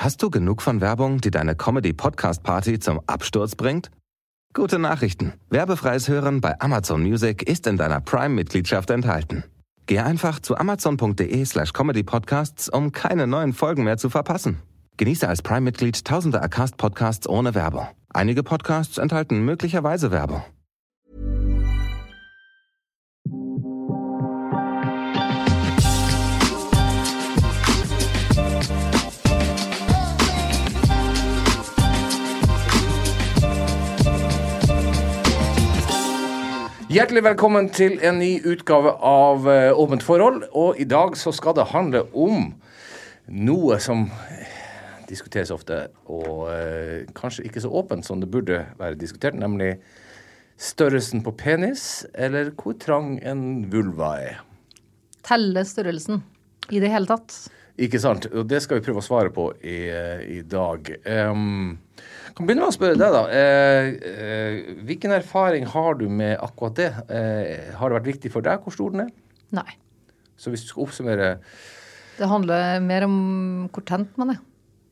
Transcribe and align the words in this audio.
Hast 0.00 0.22
du 0.22 0.30
genug 0.30 0.62
von 0.62 0.80
Werbung, 0.80 1.20
die 1.20 1.32
deine 1.32 1.56
Comedy-Podcast-Party 1.56 2.78
zum 2.78 3.00
Absturz 3.08 3.56
bringt? 3.56 3.90
Gute 4.54 4.78
Nachrichten. 4.78 5.32
Werbefreies 5.50 6.06
Hören 6.06 6.40
bei 6.40 6.54
Amazon 6.60 7.02
Music 7.02 7.42
ist 7.42 7.66
in 7.66 7.76
deiner 7.76 8.00
Prime-Mitgliedschaft 8.00 8.90
enthalten. 8.90 9.42
Geh 9.86 9.98
einfach 9.98 10.38
zu 10.38 10.56
amazon.de 10.56 11.44
slash 11.44 11.72
comedypodcasts, 11.72 12.68
um 12.68 12.92
keine 12.92 13.26
neuen 13.26 13.52
Folgen 13.52 13.82
mehr 13.82 13.96
zu 13.96 14.08
verpassen. 14.08 14.62
Genieße 14.98 15.26
als 15.26 15.42
Prime-Mitglied 15.42 16.04
tausende 16.04 16.40
Acast-Podcasts 16.42 17.28
ohne 17.28 17.56
Werbung. 17.56 17.88
Einige 18.10 18.44
Podcasts 18.44 18.98
enthalten 18.98 19.44
möglicherweise 19.44 20.12
Werbung. 20.12 20.44
Hjertelig 36.98 37.20
velkommen 37.22 37.68
til 37.70 38.00
en 38.02 38.16
ny 38.18 38.40
utgave 38.50 38.90
av 39.06 39.44
eh, 39.46 39.68
Åpent 39.70 40.02
forhold. 40.02 40.40
Og 40.50 40.80
i 40.82 40.86
dag 40.88 41.12
så 41.14 41.30
skal 41.30 41.54
det 41.54 41.68
handle 41.70 42.00
om 42.10 42.48
noe 43.46 43.76
som 43.78 44.08
diskuteres 45.06 45.52
ofte, 45.54 45.76
og 46.10 46.48
eh, 46.50 47.04
kanskje 47.14 47.44
ikke 47.46 47.62
så 47.62 47.70
åpent 47.70 48.08
som 48.08 48.18
det 48.18 48.26
burde 48.32 48.64
være 48.80 48.98
diskutert, 48.98 49.38
nemlig 49.38 49.76
størrelsen 50.58 51.22
på 51.22 51.36
penis, 51.38 51.84
eller 52.18 52.50
hvor 52.58 52.74
trang 52.82 53.14
en 53.22 53.46
vulva 53.70 54.10
er. 54.32 54.42
Telle 55.22 55.62
størrelsen 55.70 56.24
i 56.74 56.82
det 56.82 56.90
hele 56.90 57.06
tatt. 57.12 57.36
Ikke 57.78 58.00
sant? 58.02 58.26
Og 58.34 58.46
det 58.50 58.58
skal 58.64 58.80
vi 58.80 58.86
prøve 58.88 59.02
å 59.02 59.06
svare 59.06 59.30
på 59.34 59.52
i, 59.62 59.76
eh, 59.92 60.22
i 60.38 60.40
dag. 60.42 60.88
Um, 61.06 61.78
kan 62.34 62.46
begynne 62.46 62.64
med 62.64 62.72
å 62.72 62.74
spørre 62.74 62.98
deg, 62.98 63.14
da. 63.14 63.22
Uh, 63.30 63.88
uh, 64.02 64.82
hvilken 64.88 65.14
erfaring 65.14 65.66
har 65.70 65.98
du 66.00 66.08
med 66.10 66.36
akkurat 66.42 66.78
det? 66.78 66.88
Uh, 67.06 67.74
har 67.78 67.90
det 67.90 67.98
vært 68.00 68.10
viktig 68.12 68.32
for 68.34 68.46
deg 68.46 68.64
hvor 68.64 68.74
stor 68.74 68.94
den 68.94 69.06
er? 69.06 69.12
Nei. 69.54 69.68
Så 70.38 70.50
hvis 70.50 70.66
du 70.66 70.72
skal 70.72 70.84
oppsummere 70.84 71.30
Det 72.18 72.28
handler 72.30 72.82
mer 72.84 73.06
om 73.06 73.16
hvor 73.74 73.86
tent 73.86 74.18
man 74.18 74.34
er. 74.34 74.40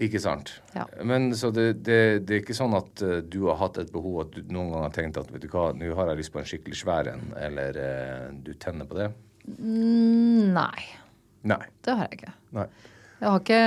Ikke 0.02 0.20
sant? 0.20 0.52
Ja. 0.76 0.84
Men 1.08 1.30
så 1.38 1.50
det, 1.54 1.80
det, 1.86 2.00
det, 2.28 2.34
er 2.34 2.42
ikke 2.42 2.56
sånn 2.56 2.76
at 2.78 3.02
uh, 3.02 3.18
du 3.24 3.46
har 3.48 3.58
hatt 3.64 3.80
et 3.82 3.90
behov 3.94 4.26
at 4.26 4.34
du 4.36 4.46
noen 4.52 4.70
gang 4.74 4.86
har 4.86 4.94
tenkt 4.94 5.18
at 5.18 5.30
vet 5.32 5.42
du 5.42 5.50
hva, 5.50 5.72
nå 5.74 5.90
har 5.98 6.12
jeg 6.12 6.20
lyst 6.20 6.34
på 6.34 6.42
en 6.42 6.46
skikkelig 6.46 6.78
svær 6.82 7.10
en, 7.14 7.30
eller 7.40 7.80
uh, 7.82 8.30
du 8.46 8.52
tenner 8.62 8.86
på 8.86 8.98
det? 9.00 9.10
Mm, 9.58 10.54
nei. 10.54 10.86
Nei. 11.46 11.62
Det 11.86 11.94
har 11.96 12.08
jeg 12.10 12.20
ikke. 12.20 12.34
Nei. 12.56 12.66
Jeg 13.16 13.30
har 13.32 13.40
ikke, 13.40 13.60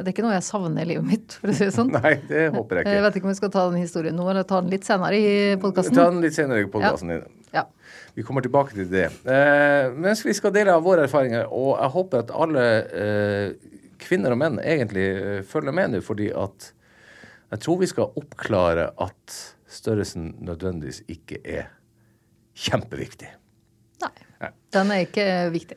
det 0.00 0.08
er 0.08 0.14
ikke 0.14 0.22
noe 0.24 0.32
jeg 0.32 0.44
savner 0.46 0.86
i 0.86 0.88
livet 0.88 1.04
mitt, 1.04 1.34
for 1.36 1.52
å 1.52 1.56
si 1.56 1.66
det 1.66 1.74
sånn. 1.74 1.90
Nei, 1.98 2.14
det 2.30 2.46
håper 2.54 2.78
jeg 2.78 2.86
ikke. 2.86 2.94
Jeg 2.96 3.04
vet 3.04 3.18
ikke 3.18 3.28
om 3.28 3.32
vi 3.34 3.40
skal 3.42 3.52
ta 3.52 3.64
den 3.68 3.82
historien 3.82 4.16
nå, 4.16 4.28
eller 4.32 4.46
ta 4.48 4.62
den 4.64 4.72
litt 4.72 4.88
senere 4.88 5.18
i 5.18 5.32
podkasten. 5.60 5.98
Ta 5.98 6.06
den 6.08 6.22
litt 6.24 6.38
senere 6.38 6.64
i 6.64 6.70
podkasten 6.72 7.12
Ja. 7.12 7.20
Ja. 7.52 7.66
Vi 8.16 8.24
kommer 8.24 8.44
tilbake 8.44 8.72
til 8.72 8.88
det. 8.88 9.10
Eh, 9.28 9.90
mens 9.92 10.22
vi 10.24 10.32
skal 10.36 10.54
dele 10.56 10.72
av 10.72 10.86
våre 10.86 11.04
erfaringer, 11.04 11.50
og 11.52 11.74
jeg 11.76 11.92
håper 11.98 12.22
at 12.24 12.32
alle 12.32 12.64
eh, 13.02 13.76
kvinner 14.00 14.32
og 14.32 14.40
menn 14.40 14.56
egentlig 14.62 15.04
eh, 15.20 15.42
følger 15.48 15.76
med 15.76 15.92
nå, 15.92 16.00
fordi 16.04 16.30
at 16.32 16.70
jeg 17.52 17.64
tror 17.66 17.80
vi 17.82 17.90
skal 17.90 18.16
oppklare 18.16 18.88
at 19.04 19.36
størrelsen 19.72 20.30
nødvendigvis 20.48 21.02
ikke 21.12 21.42
er 21.44 21.68
kjempeviktig. 22.56 23.28
Nei. 24.02 24.14
Nei. 24.40 24.52
Den 24.72 24.96
er 24.96 25.04
ikke 25.04 25.26
viktig. 25.52 25.76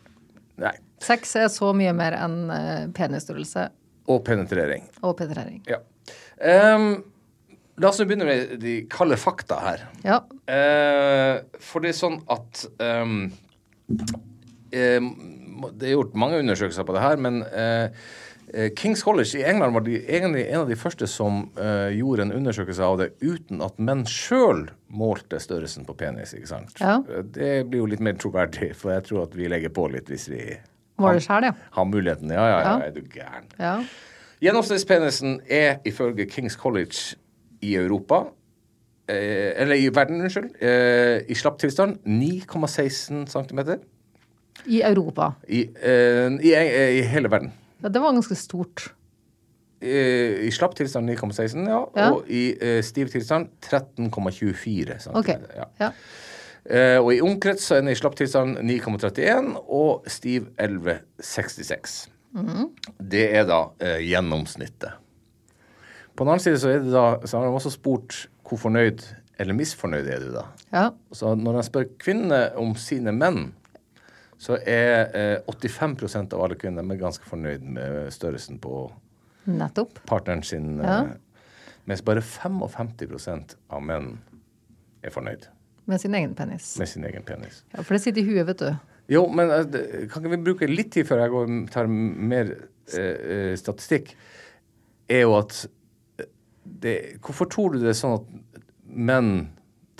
Nei. 0.64 0.76
Sex 1.06 1.36
er 1.38 1.50
så 1.54 1.72
mye 1.78 1.94
mer 1.96 2.18
enn 2.18 2.38
eh, 2.54 2.86
penisstørrelse 2.96 3.68
Og 4.12 4.24
penetrering. 4.26 4.88
og 5.02 5.16
penetrering. 5.20 5.62
Ja. 5.70 5.80
Um, 6.76 7.04
la 7.82 7.90
oss 7.90 8.02
begynne 8.04 8.28
med 8.28 8.58
de 8.62 8.76
kalde 8.92 9.18
fakta 9.18 9.58
her. 9.64 9.88
Ja. 10.06 10.20
Uh, 10.50 11.42
for 11.64 11.82
det 11.84 11.94
er 11.94 11.98
sånn 11.98 12.20
at 12.32 12.66
um, 12.82 13.32
uh, 13.90 15.10
Det 15.72 15.88
er 15.88 15.96
gjort 15.96 16.18
mange 16.20 16.42
undersøkelser 16.44 16.86
på 16.86 16.94
det 16.96 17.02
her, 17.02 17.18
men 17.22 17.42
eh, 17.48 18.70
Kings 18.76 19.02
College 19.04 19.40
i 19.40 19.44
England 19.48 19.74
var 19.74 19.82
de, 19.86 19.96
egentlig 20.04 20.44
en 20.50 20.60
av 20.66 20.70
de 20.70 20.76
første 20.78 21.08
som 21.10 21.46
uh, 21.58 21.90
gjorde 21.96 22.28
en 22.28 22.34
undersøkelse 22.36 22.84
av 22.84 23.00
det 23.00 23.08
uten 23.24 23.64
at 23.64 23.80
menn 23.82 24.04
sjøl 24.06 24.66
målte 24.92 25.40
størrelsen 25.42 25.88
på 25.88 25.96
penis. 25.98 26.36
ikke 26.36 26.52
sant? 26.52 26.76
Ja. 26.80 27.00
Det 27.24 27.66
blir 27.72 27.82
jo 27.82 27.90
litt 27.90 28.04
mer 28.04 28.20
troverdig, 28.22 28.74
for 28.78 28.94
jeg 28.94 29.08
tror 29.08 29.24
at 29.26 29.36
vi 29.40 29.50
legger 29.52 29.74
på 29.74 29.88
litt 29.96 30.12
hvis 30.12 30.28
vi 30.30 30.44
Det 31.00 31.24
sjæl, 31.24 31.44
ja? 31.44 31.52
har 31.72 31.84
muligheten. 31.84 32.32
Ja, 32.32 32.46
ja, 32.48 32.60
ja, 32.60 32.76
er 32.88 32.92
du 32.96 33.02
gæren. 33.12 33.50
Ja. 33.60 33.76
Gjennomsnittspenisen 34.42 35.40
er 35.50 35.78
ifølge 35.86 36.26
Kings 36.26 36.54
College 36.54 37.16
i 37.62 37.76
Europa 37.76 38.24
eh, 39.10 39.52
Eller 39.62 39.76
i 39.76 39.90
verden, 39.96 40.22
unnskyld. 40.22 40.56
Eh, 40.62 41.22
I 41.30 41.36
slapp 41.36 41.60
tilstand 41.60 41.98
9,16 42.06 43.26
cm. 43.32 43.60
I 44.66 44.82
Europa. 44.82 45.32
I, 45.48 45.68
eh, 45.82 46.32
i, 46.42 46.54
I 47.00 47.02
hele 47.02 47.32
verden. 47.32 47.54
Ja, 47.84 47.88
det 47.88 48.02
var 48.02 48.16
ganske 48.16 48.36
stort. 48.36 48.88
Eh, 49.82 50.46
I 50.48 50.52
slapp 50.52 50.76
tilstand 50.76 51.10
9,16, 51.10 51.68
ja. 51.70 51.82
Ja. 51.96 52.12
Og 52.12 52.30
i 52.32 52.56
eh, 52.62 52.82
stiv 52.84 53.12
tilstand 53.14 53.50
13,24 53.66 55.00
cm. 55.00 55.16
Ok. 55.16 55.28
Ja. 55.56 55.68
Ja. 55.80 55.92
Eh, 56.66 56.98
og 56.98 57.12
i 57.14 57.22
omkrets 57.22 57.68
så 57.70 57.78
er 57.78 57.84
den 57.84 57.94
i 57.94 57.98
slapp 57.98 58.16
tilstand 58.18 58.58
9,31 58.66 59.52
og 59.70 60.08
stiv 60.10 60.48
11,66. 60.58 61.98
Mm. 62.36 62.72
Det 63.00 63.26
er 63.38 63.46
da 63.48 63.60
eh, 63.80 64.02
gjennomsnittet. 64.06 64.98
På 66.16 66.24
den 66.24 66.34
annen 66.34 66.44
side 66.44 66.60
så, 66.62 66.72
er 66.72 66.82
det 66.82 66.94
da, 66.96 67.06
så 67.28 67.38
har 67.38 67.46
de 67.46 67.60
også 67.60 67.74
spurt 67.76 68.26
hvor 68.46 68.60
fornøyd 68.62 69.04
eller 69.42 69.58
misfornøyd 69.58 70.08
er 70.08 70.24
du 70.24 70.30
da. 70.32 70.46
ja. 70.72 70.90
Så 71.12 71.34
når 71.36 71.58
de 71.58 71.64
spør 71.68 71.88
kvinnene 72.00 72.42
om 72.62 72.72
sine 72.80 73.12
menn, 73.16 73.50
så 74.42 74.58
er 74.68 75.12
eh, 75.16 75.50
85% 75.52 76.36
av 76.36 76.44
alle 76.46 76.58
kvinner 76.60 76.86
er 76.86 77.02
ganske 77.02 77.28
fornøyd 77.28 77.66
med 77.78 78.14
størrelsen 78.16 78.60
på 78.64 78.88
Nettopp. 79.46 80.00
partneren 80.08 80.44
sin. 80.44 80.80
Ja. 80.80 81.02
Eh, 81.04 81.52
mens 81.86 82.02
bare 82.02 82.24
55% 82.26 83.58
av 83.70 83.84
menn 83.86 84.16
er 85.06 85.14
fornøyd 85.14 85.46
Med 85.86 86.02
sin 86.02 86.16
egen 86.18 86.34
penis. 86.36 86.72
med 86.80 86.90
sin 86.90 87.04
egen 87.06 87.24
penis. 87.24 87.64
Ja, 87.74 87.84
For 87.84 87.94
det 87.94 88.02
sitter 88.02 88.22
i 88.24 88.26
huet, 88.26 88.48
vet 88.48 88.62
du. 88.64 88.72
Jo, 89.14 89.28
men 89.30 89.52
eh, 89.54 90.08
kan 90.10 90.24
ikke 90.24 90.32
vi 90.34 90.44
bruke 90.48 90.70
litt 90.72 90.92
tid 90.96 91.06
før 91.06 91.22
jeg 91.22 91.34
går, 91.36 91.52
tar 91.74 91.86
mer 91.92 92.50
eh, 92.98 93.02
eh, 93.02 93.52
statistikk? 93.60 94.16
Er 95.08 95.28
jo 95.28 95.36
at 95.38 95.60
eh, 96.18 96.26
det, 96.66 96.96
Hvorfor 97.22 97.46
tror 97.54 97.76
du 97.76 97.84
det 97.84 97.92
er 97.94 98.00
sånn 98.00 98.18
at 98.18 98.64
menn 98.90 99.34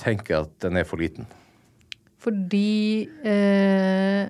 tenker 0.02 0.42
at 0.48 0.56
den 0.66 0.80
er 0.82 0.88
for 0.90 0.98
liten? 1.02 1.28
Fordi 2.26 3.06
eh, 3.22 4.24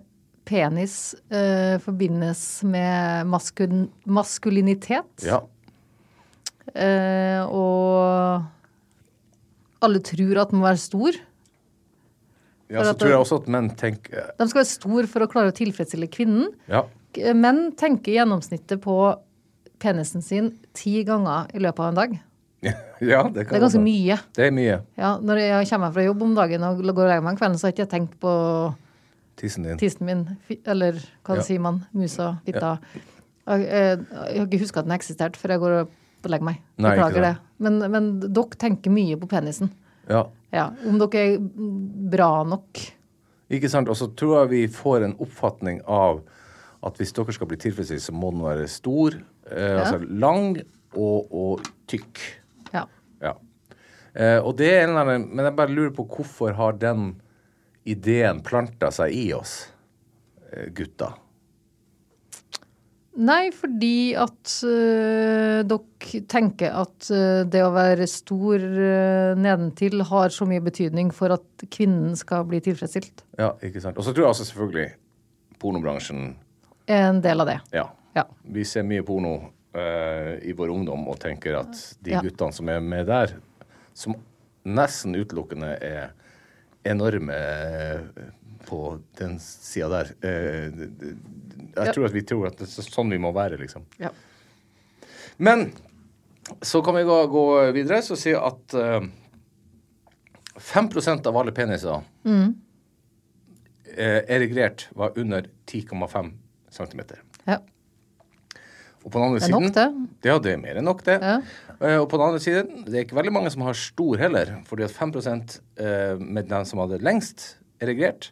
penis 0.45 0.97
eh, 1.31 1.77
forbindes 1.79 2.41
med 2.67 3.31
maskul 3.31 3.85
maskulinitet. 4.03 5.23
Ja. 5.23 5.39
Eh, 6.75 7.39
og 7.47 8.43
alle 9.85 10.03
tror 10.03 10.41
at 10.43 10.51
den 10.51 10.59
må 10.59 10.67
være 10.67 10.81
stor. 10.83 11.21
Ja 12.73 12.83
så 12.87 12.93
tror 12.97 13.11
jeg 13.11 13.19
også 13.21 13.37
at 13.43 13.47
menn 13.53 13.67
tenker 13.77 14.31
De 14.39 14.47
skal 14.49 14.61
være 14.63 14.69
store 14.71 15.09
for 15.11 15.25
å 15.25 15.27
klare 15.29 15.51
å 15.51 15.55
tilfredsstille 15.55 16.07
kvinnen. 16.11 16.47
Ja. 16.71 16.83
Menn 17.37 17.67
tenker 17.77 18.11
i 18.11 18.17
gjennomsnittet 18.17 18.81
på 18.83 18.95
penisen 19.79 20.23
sin 20.25 20.49
ti 20.73 21.03
ganger 21.07 21.51
i 21.53 21.61
løpet 21.61 21.83
av 21.83 21.91
en 21.91 21.99
dag. 21.99 22.15
ja, 22.65 23.21
det 23.29 23.45
Det 23.45 23.53
er 23.53 23.61
ganske 23.61 23.81
mye. 23.83 24.17
Det 24.35 24.47
er 24.47 24.55
mye. 24.55 24.79
Ja, 24.97 25.11
når 25.21 25.41
jeg 25.43 25.69
kommer 25.69 25.93
fra 25.93 26.05
jobb 26.07 26.23
om 26.25 26.33
dagen 26.37 26.63
og 26.65 26.81
går 26.81 26.89
og 27.05 27.11
legger 27.11 27.25
meg 27.27 27.35
om 27.35 27.39
kvelden, 27.39 27.59
så 27.61 27.67
har 27.67 27.75
ikke 27.75 27.85
jeg 27.85 27.91
tenkt 27.93 28.15
på 28.23 28.31
Tissen 29.35 29.67
din. 29.67 29.77
tissen 29.77 30.05
min, 30.07 30.23
eller 30.65 30.97
hva 31.27 31.35
Ja. 31.35 31.43
sier 31.43 31.59
man, 31.59 31.81
musa, 31.93 32.37
fitta. 32.47 32.77
Jeg, 33.45 33.61
jeg, 33.67 33.99
jeg 34.09 34.39
har 34.39 34.47
ikke 34.47 34.61
huska 34.63 34.79
at 34.81 34.87
den 34.87 34.95
eksisterte 34.95 35.37
før 35.37 35.53
jeg 35.53 35.59
går 35.59 35.73
og 35.81 36.31
legger 36.31 36.47
meg. 36.47 36.61
Ikke 36.79 36.89
Beklager 36.89 37.21
det. 37.27 37.33
Men, 37.59 37.79
men 37.91 38.07
dere 38.25 38.57
tenker 38.57 38.89
mye 38.95 39.17
på 39.21 39.27
penisen. 39.29 39.69
Ja. 40.09 40.23
Ja, 40.55 40.69
Om 40.87 40.99
dere 41.01 41.25
er 41.35 41.41
bra 42.11 42.29
nok. 42.47 42.79
Ikke 43.53 43.69
sant? 43.69 43.89
Og 43.91 43.97
så 43.99 44.07
tror 44.17 44.39
jeg 44.39 44.51
vi 44.53 44.61
får 44.71 45.05
en 45.05 45.17
oppfatning 45.21 45.81
av 45.83 46.23
at 46.85 47.01
hvis 47.01 47.13
dere 47.17 47.33
skal 47.33 47.49
bli 47.49 47.59
tilfredsstilt, 47.61 48.03
så 48.05 48.13
må 48.15 48.31
den 48.33 48.45
være 48.45 48.69
stor, 48.69 49.17
eh, 49.49 49.75
altså 49.81 49.99
lang 50.05 50.55
og, 50.95 51.31
og 51.33 51.67
tykk. 51.89 52.21
Ja. 52.73 52.85
Ja. 53.23 53.33
Eh, 54.13 54.39
og 54.39 54.55
det 54.59 54.69
er 54.71 54.83
en 54.83 54.93
eller 54.93 55.03
annen, 55.03 55.29
men 55.33 55.49
jeg 55.49 55.57
bare 55.57 55.73
lurer 55.73 55.93
på 55.97 56.07
hvorfor 56.15 56.55
har 56.57 56.77
den 56.81 57.15
ideen 57.89 58.41
planta 58.45 58.91
seg 58.93 59.13
i 59.17 59.25
oss, 59.37 59.57
eh, 60.51 60.69
gutta? 60.77 61.11
Nei, 63.15 63.47
fordi 63.55 64.11
at 64.19 64.51
uh, 64.67 65.61
dere 65.63 66.21
tenker 66.31 66.73
at 66.75 67.07
uh, 67.13 67.43
det 67.47 67.61
å 67.63 67.71
være 67.75 68.07
stor 68.11 68.59
uh, 68.59 69.31
nedentil 69.39 70.03
har 70.09 70.33
så 70.35 70.47
mye 70.49 70.63
betydning 70.65 71.13
for 71.15 71.31
at 71.37 71.65
kvinnen 71.71 72.17
skal 72.19 72.43
bli 72.49 72.59
tilfredsstilt. 72.65 73.23
Ja, 73.39 73.53
ikke 73.63 73.79
sant? 73.83 73.95
Og 73.97 74.03
så 74.03 74.11
tror 74.11 74.25
jeg 74.27 74.33
altså 74.33 74.47
selvfølgelig 74.49 74.89
pornobransjen 75.63 76.33
En 76.91 77.21
del 77.23 77.41
av 77.41 77.47
det. 77.49 77.59
Ja. 77.73 77.87
Ja. 78.15 78.27
Vi 78.43 78.63
ser 78.67 78.83
mye 78.87 79.03
porno 79.03 79.31
eh, 79.75 80.35
i 80.47 80.53
vår 80.55 80.69
ungdom 80.75 81.07
og 81.11 81.17
tenker 81.23 81.57
at 81.63 81.79
de 82.05 82.13
Ja. 82.13 82.21
guttene 82.23 82.53
som 82.53 82.69
er 82.69 82.79
med 82.79 83.07
der, 83.09 83.33
som 83.97 84.13
nesten 84.63 85.15
utelukkende 85.17 85.73
er 85.81 86.13
enorme 86.85 87.33
eh, 87.35 88.29
på 88.65 88.79
den 89.19 89.37
sida 89.41 89.89
der 89.91 90.11
eh, 90.25 90.85
Jeg 91.75 91.93
tror 91.95 92.07
at 92.07 92.15
vi 92.15 92.23
tror 92.27 92.47
at 92.49 92.57
det 92.61 92.67
er 92.69 92.87
sånn 92.87 93.11
vi 93.13 93.19
må 93.21 93.31
være, 93.35 93.59
liksom. 93.61 93.85
Ja. 94.01 94.11
Men 95.37 95.69
så 96.61 96.81
kan 96.85 96.95
vi 96.95 97.03
gå, 97.07 97.17
gå 97.31 97.45
videre 97.75 98.01
så 98.05 98.17
si 98.19 98.33
at 98.37 98.75
eh, 98.79 99.07
5% 100.55 101.27
av 101.27 101.37
alle 101.37 101.51
peniser 101.55 102.03
Mm. 102.25 102.55
eh, 103.95 104.21
erigrert 104.35 104.87
var 104.95 105.17
under 105.19 105.47
10,5 105.67 106.31
cm. 106.71 107.01
ja. 107.45 107.59
Og 109.05 109.11
på 109.11 109.19
den 109.19 109.27
andre 109.27 109.39
Det 109.39 109.45
er 109.45 109.53
nok, 109.53 109.73
det. 109.73 109.89
Ja, 110.25 110.37
det 110.39 110.51
er 110.51 110.57
mer 110.57 110.77
enn 110.79 110.87
nok, 110.87 111.03
det. 111.05 111.19
Ja. 111.21 111.35
Uh, 111.77 111.99
og 112.01 112.07
på 112.09 112.17
den 112.17 112.25
andre 112.25 112.39
siden, 112.41 112.85
det 112.87 112.95
er 112.95 113.03
ikke 113.05 113.19
veldig 113.19 113.33
mange 113.35 113.51
som 113.53 113.61
har 113.61 113.77
stor 113.77 114.17
heller, 114.17 114.55
fordi 114.65 114.83
at 114.87 114.95
5 114.95 115.13
uh, 115.13 116.17
med 116.17 116.49
den 116.49 116.65
som 116.65 116.79
hadde 116.81 116.97
lengst 117.05 117.59
erigrert, 117.79 118.31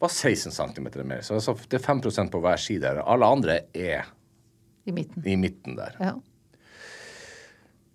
var 0.00 0.08
16 0.08 0.52
cm 0.52 0.88
mer. 1.06 1.20
Så 1.22 1.34
altså, 1.36 1.54
det 1.70 1.80
er 1.80 1.86
5% 1.94 2.30
på 2.32 2.40
hver 2.40 2.56
side. 2.56 2.80
Der. 2.82 3.02
Alle 3.04 3.26
andre 3.26 3.58
er 3.74 4.08
I 4.86 4.92
midten. 4.96 5.26
i 5.26 5.36
midten 5.36 5.76
der. 5.76 5.96
Ja. 6.00 6.12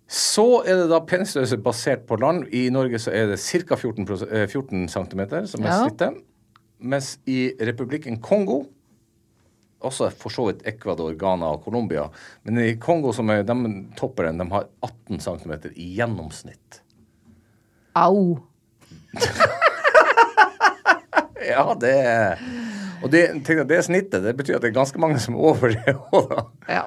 Så 0.08 0.62
er 0.66 0.76
det 0.84 0.90
da 0.92 1.00
penisstørrelse 1.02 1.58
basert 1.58 2.04
på 2.06 2.16
land. 2.22 2.44
I 2.54 2.68
Norge 2.70 2.98
så 3.02 3.10
er 3.10 3.26
det 3.32 3.40
ca. 3.42 3.74
14, 3.76 4.06
pros- 4.06 4.22
eh, 4.30 4.46
14 4.46 4.86
cm 4.88 5.46
som 5.50 5.64
er 5.64 5.72
Ja. 5.72 5.80
snittet. 5.82 6.22
Mens 6.78 7.18
i 7.26 7.50
republikken 7.60 8.20
Kongo, 8.22 8.64
også 9.80 10.10
for 10.12 10.28
så 10.30 10.46
vidt 10.46 10.62
Ecuador, 10.66 11.12
Ghana 11.18 11.46
og 11.46 11.62
Colombia, 11.64 12.06
men 12.44 12.58
i 12.58 12.74
Kongo 12.76 13.12
som 13.12 13.28
er 13.30 13.42
de 13.42 13.86
topper 13.96 14.24
den, 14.28 14.38
de 14.38 14.46
har 14.50 14.68
18 14.82 15.18
cm 15.20 15.52
i 15.74 15.94
gjennomsnitt. 15.96 16.82
Au. 17.96 18.38
Ja, 21.44 21.74
det 21.76 21.94
er 22.00 22.38
Og 23.04 23.10
det, 23.12 23.26
det 23.44 23.80
snittet. 23.84 24.22
Det 24.24 24.36
betyr 24.36 24.56
at 24.56 24.64
det 24.64 24.70
er 24.70 24.78
ganske 24.78 25.00
mange 25.00 25.20
som 25.20 25.36
er 25.36 25.48
over 25.50 25.74
det 25.74 25.96
òg, 26.10 26.30
da. 26.32 26.44
Ja. 26.78 26.84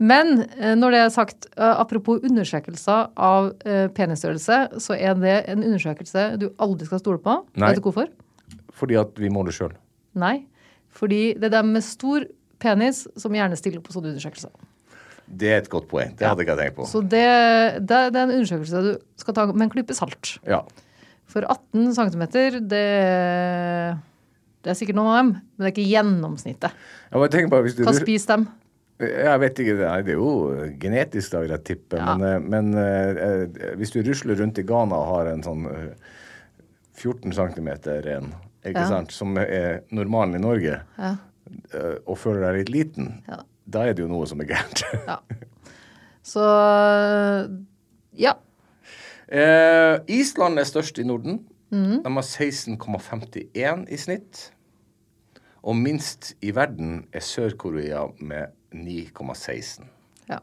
Men 0.00 0.46
eh, 0.56 0.72
når 0.78 0.94
det 0.94 1.00
er 1.02 1.10
sagt, 1.12 1.48
eh, 1.58 1.74
apropos 1.82 2.22
undersøkelser 2.24 3.10
av 3.20 3.50
eh, 3.68 3.88
penisstørrelse, 3.92 4.60
så 4.80 4.96
er 4.96 5.18
det 5.20 5.34
en 5.52 5.64
undersøkelse 5.66 6.24
du 6.40 6.48
aldri 6.62 6.88
skal 6.88 7.02
stole 7.02 7.20
på. 7.20 7.34
Nei. 7.60 7.68
Vet 7.74 7.82
du 7.82 7.88
hvorfor? 7.90 8.08
Fordi 8.80 8.96
at 8.96 9.18
vi 9.20 9.28
måler 9.32 9.52
sjøl. 9.52 9.74
Nei. 10.16 10.38
Fordi 10.96 11.34
det 11.36 11.50
er 11.50 11.58
dem 11.58 11.74
med 11.74 11.84
stor 11.84 12.24
penis 12.60 13.04
som 13.20 13.36
gjerne 13.36 13.58
stiller 13.60 13.84
på 13.84 13.92
sånne 13.92 14.14
undersøkelser. 14.14 14.54
Det 15.30 15.52
er 15.52 15.60
et 15.60 15.68
godt 15.70 15.86
poeng. 15.90 16.16
Det 16.18 16.26
hadde 16.26 16.42
ikke 16.42 16.56
jeg 16.56 16.64
tenkt 16.64 16.78
på. 16.80 16.88
Så 16.90 17.02
det, 17.04 17.26
det, 17.84 18.00
det 18.14 18.18
er 18.18 18.24
en 18.24 18.38
undersøkelse 18.38 18.82
du 18.86 18.94
skal 19.20 19.36
ta 19.36 19.44
med 19.52 19.68
en 19.68 19.74
klype 19.76 19.94
salt. 19.94 20.38
Ja. 20.48 20.64
For 21.30 21.46
18 21.46 21.94
cm, 21.94 22.22
det, 22.68 22.84
det 24.64 24.72
er 24.72 24.78
sikkert 24.78 24.98
noen 24.98 25.10
av 25.12 25.18
dem, 25.20 25.28
men 25.36 25.62
det 25.64 25.68
er 25.70 25.74
ikke 25.76 25.90
gjennomsnittet. 25.90 26.80
Bare 27.12 27.70
du 27.76 27.84
Hva 27.86 27.94
spiser 27.96 28.34
dem? 28.34 28.48
Jeg 29.00 29.40
vet 29.40 29.60
ikke, 29.62 29.74
det 29.78 29.86
er 29.88 30.10
jo 30.12 30.30
genetisk, 30.82 31.30
da 31.32 31.40
vil 31.40 31.54
jeg 31.54 31.64
tippe. 31.70 31.96
Ja. 31.96 32.16
Men, 32.18 32.26
eh, 32.28 32.40
men 32.52 32.74
eh, 32.76 33.20
eh, 33.24 33.70
hvis 33.80 33.94
du 33.94 34.02
rusler 34.04 34.36
rundt 34.42 34.58
i 34.60 34.64
Ghana 34.68 34.98
og 34.98 35.08
har 35.14 35.30
en 35.30 35.44
sånn 35.46 35.64
eh, 35.70 35.94
14 37.00 37.32
cm 37.32 37.70
ren, 38.04 38.28
ikke 38.60 38.82
Ja. 38.82 38.88
sant, 38.90 39.14
som 39.16 39.38
er 39.40 39.80
normalen 39.90 40.36
i 40.36 40.42
Norge, 40.42 40.82
Ja. 40.98 41.14
og 42.06 42.18
føler 42.20 42.44
deg 42.44 42.58
litt 42.58 42.74
liten, 42.74 43.22
Ja. 43.26 43.38
da 43.66 43.86
er 43.88 43.94
det 43.94 44.04
jo 44.04 44.08
noe 44.12 44.26
som 44.28 44.40
er 44.44 44.50
gærent. 44.52 44.82
ja. 45.06 45.16
Så 46.22 46.44
ja. 48.20 48.34
Eh, 49.30 49.96
Island 50.10 50.58
er 50.58 50.68
størst 50.68 50.98
i 50.98 51.06
Norden. 51.06 51.40
Mm. 51.70 52.02
De 52.02 52.12
har 52.16 52.26
16,51 52.26 53.86
i 53.88 53.98
snitt. 54.00 54.50
Og 55.62 55.76
minst 55.76 56.34
i 56.42 56.54
verden 56.56 57.04
er 57.12 57.20
Sør-Korea 57.24 58.06
med 58.18 58.54
9,16. 58.74 59.84
ja. 60.30 60.38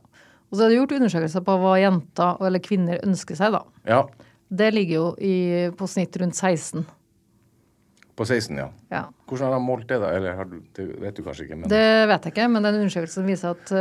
Og 0.48 0.56
så 0.56 0.63
er 0.63 0.69
det 0.72 0.78
gjort 0.78 0.94
undersøkelser 0.95 1.44
på 1.44 1.54
hva 1.60 1.74
jenter 1.81 2.38
eller 2.48 2.62
kvinner 2.63 3.01
ønsker 3.04 3.36
seg, 3.36 3.51
da. 3.51 3.66
Ja, 3.84 4.06
Det 4.48 4.69
ligger 4.74 4.95
jo 4.95 5.07
i, 5.19 5.68
på 5.75 5.88
snitt 5.92 6.16
rundt 6.22 6.36
16. 6.40 6.86
på 8.16 8.25
16, 8.25 8.56
ja. 8.57 8.69
Ja. 8.90 9.01
Hvordan 9.28 9.51
har 9.51 9.60
de 9.60 9.66
målt 9.66 9.90
det, 9.90 10.00
da? 10.01 10.13
Eller 10.16 10.38
har 10.40 10.45
du, 10.48 10.62
det 10.74 10.86
vet 11.01 11.16
du 11.18 11.22
kanskje 11.25 11.44
ikke, 11.45 11.57
men 11.60 11.69
Det 11.69 12.07
vet 12.07 12.24
jeg 12.24 12.31
ikke, 12.33 12.48
men 12.48 12.63
det 12.63 12.69
er 12.69 12.78
en 12.78 12.86
undersøkelse 12.86 13.19
som 13.19 13.28
viser 13.28 13.50
at 13.51 13.74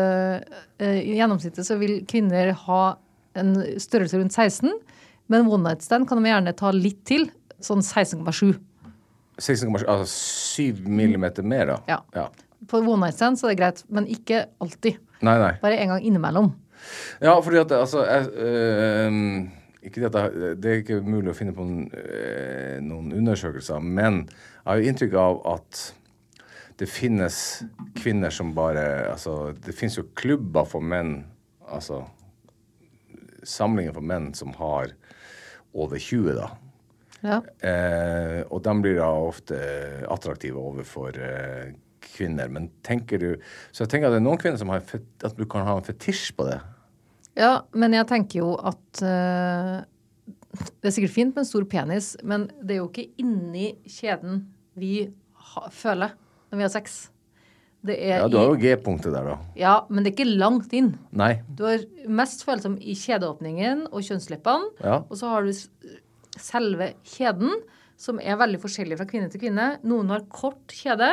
eh, 0.83 0.99
i 1.07 1.15
gjennomsnittet 1.17 1.69
så 1.69 1.79
vil 1.79 2.01
kvinner 2.11 2.51
ha 2.67 2.83
en 3.39 3.55
størrelse 3.79 4.19
rundt 4.19 4.35
16, 4.35 4.75
men 5.33 5.49
one 5.51 5.65
night 5.67 5.85
stand 5.85 6.09
kan 6.09 6.23
de 6.23 6.31
gjerne 6.31 6.55
ta 6.57 6.73
litt 6.75 7.03
til, 7.09 7.29
sånn 7.63 7.83
16,7. 7.85 8.57
16,7 9.37 9.85
Altså 9.85 10.07
7 10.09 10.87
millimeter 10.89 11.45
mer, 11.45 11.75
da? 11.75 11.79
Ja. 11.91 11.99
ja. 12.17 12.29
På 12.71 12.81
one 12.81 13.07
night 13.07 13.19
stand 13.19 13.41
så 13.41 13.49
er 13.51 13.55
det 13.55 13.61
greit, 13.61 13.83
men 13.93 14.09
ikke 14.11 14.47
alltid. 14.63 15.01
Nei, 15.27 15.37
nei. 15.43 15.53
Bare 15.63 15.79
en 15.83 15.95
gang 15.95 16.07
innimellom. 16.07 16.55
Ja, 17.25 17.37
fordi 17.43 17.61
at 17.61 17.73
altså 17.73 18.05
jeg, 18.05 18.29
øh, 18.37 19.21
ikke 19.83 20.01
det, 20.01 20.09
at 20.11 20.19
jeg, 20.21 20.57
det 20.63 20.71
er 20.71 20.83
ikke 20.83 21.01
mulig 21.05 21.33
å 21.33 21.37
finne 21.37 21.55
på 21.57 21.65
noen, 21.65 21.87
øh, 21.93 22.81
noen 22.85 23.15
undersøkelser, 23.17 23.81
men 23.81 24.27
jeg 24.27 24.67
har 24.69 24.81
jo 24.81 24.91
inntrykk 24.91 25.17
av 25.23 25.41
at 25.57 25.87
det 26.77 26.89
finnes 26.93 27.39
kvinner 27.97 28.33
som 28.35 28.53
bare 28.57 28.85
Altså, 29.09 29.55
det 29.65 29.75
finnes 29.75 29.97
jo 29.97 30.11
klubber 30.15 30.67
for 30.69 30.85
menn, 30.85 31.23
altså 31.65 32.03
Samlinger 33.47 33.95
for 33.97 34.05
menn 34.05 34.33
som 34.35 34.53
har 34.59 34.93
over 35.77 36.01
20, 36.01 36.37
da. 36.37 36.51
Ja. 37.25 37.41
Eh, 37.65 38.43
og 38.53 38.63
de 38.65 38.75
blir 38.85 38.99
da 39.01 39.09
ofte 39.09 39.59
attraktive 40.13 40.61
overfor 40.61 41.17
eh, 41.17 41.75
kvinner. 42.05 42.51
Men 42.53 42.71
tenker 42.87 43.21
du 43.21 43.29
Så 43.73 43.85
jeg 43.85 43.93
tenker 43.93 44.09
at 44.09 44.17
det 44.17 44.21
er 44.21 44.27
noen 44.27 44.41
kvinner 44.41 44.61
som 44.61 44.71
har 44.73 44.85
at 44.85 45.37
du 45.39 45.45
kan 45.49 45.67
ha 45.67 45.79
en 45.79 45.87
fetisj 45.87 46.33
på 46.37 46.49
det. 46.49 46.61
ja, 47.37 47.61
men 47.73 47.97
jeg 47.97 48.09
tenker 48.09 48.45
jo 48.45 48.55
at 48.57 49.03
eh, 49.05 49.85
Det 50.81 50.89
er 50.89 50.95
sikkert 50.95 51.17
fint 51.17 51.35
med 51.35 51.45
en 51.45 51.49
stor 51.49 51.65
penis, 51.69 52.15
men 52.25 52.47
det 52.63 52.77
er 52.77 52.81
jo 52.81 52.89
ikke 52.89 53.11
inni 53.21 53.75
kjeden 53.85 54.47
vi 54.77 55.11
ha, 55.53 55.67
føler 55.73 56.15
når 56.49 56.61
vi 56.61 56.65
har 56.65 56.73
sex. 56.73 56.97
Det 57.85 57.97
Ja, 58.01 58.27
du 58.29 58.37
har 58.39 58.49
jo 58.51 58.57
G-punktet 58.59 59.13
der, 59.13 59.25
da. 59.29 59.37
ja, 59.55 59.75
men 59.89 60.03
det 60.03 60.13
er 60.13 60.17
ikke 60.17 60.39
langt 60.39 60.73
inn. 60.75 60.95
Nei. 61.13 61.43
Du 61.55 61.65
har 61.69 61.85
mest 62.09 62.43
følsom 62.47 62.79
i 62.81 62.95
kjedeåpningen 62.99 63.87
og 63.93 64.03
kjønnsleppene. 64.03 64.73
Ja. 64.83 65.03
Og 65.11 65.17
så 65.21 65.29
har 65.31 65.43
du 65.47 65.53
selve 66.41 66.95
kjeden, 67.07 67.53
som 67.97 68.19
er 68.21 68.37
veldig 68.41 68.59
forskjellig 68.61 68.99
fra 68.99 69.07
kvinne 69.09 69.31
til 69.33 69.41
kvinne. 69.41 69.79
Noen 69.87 70.11
har 70.13 70.25
kort 70.33 70.75
kjede, 70.75 71.13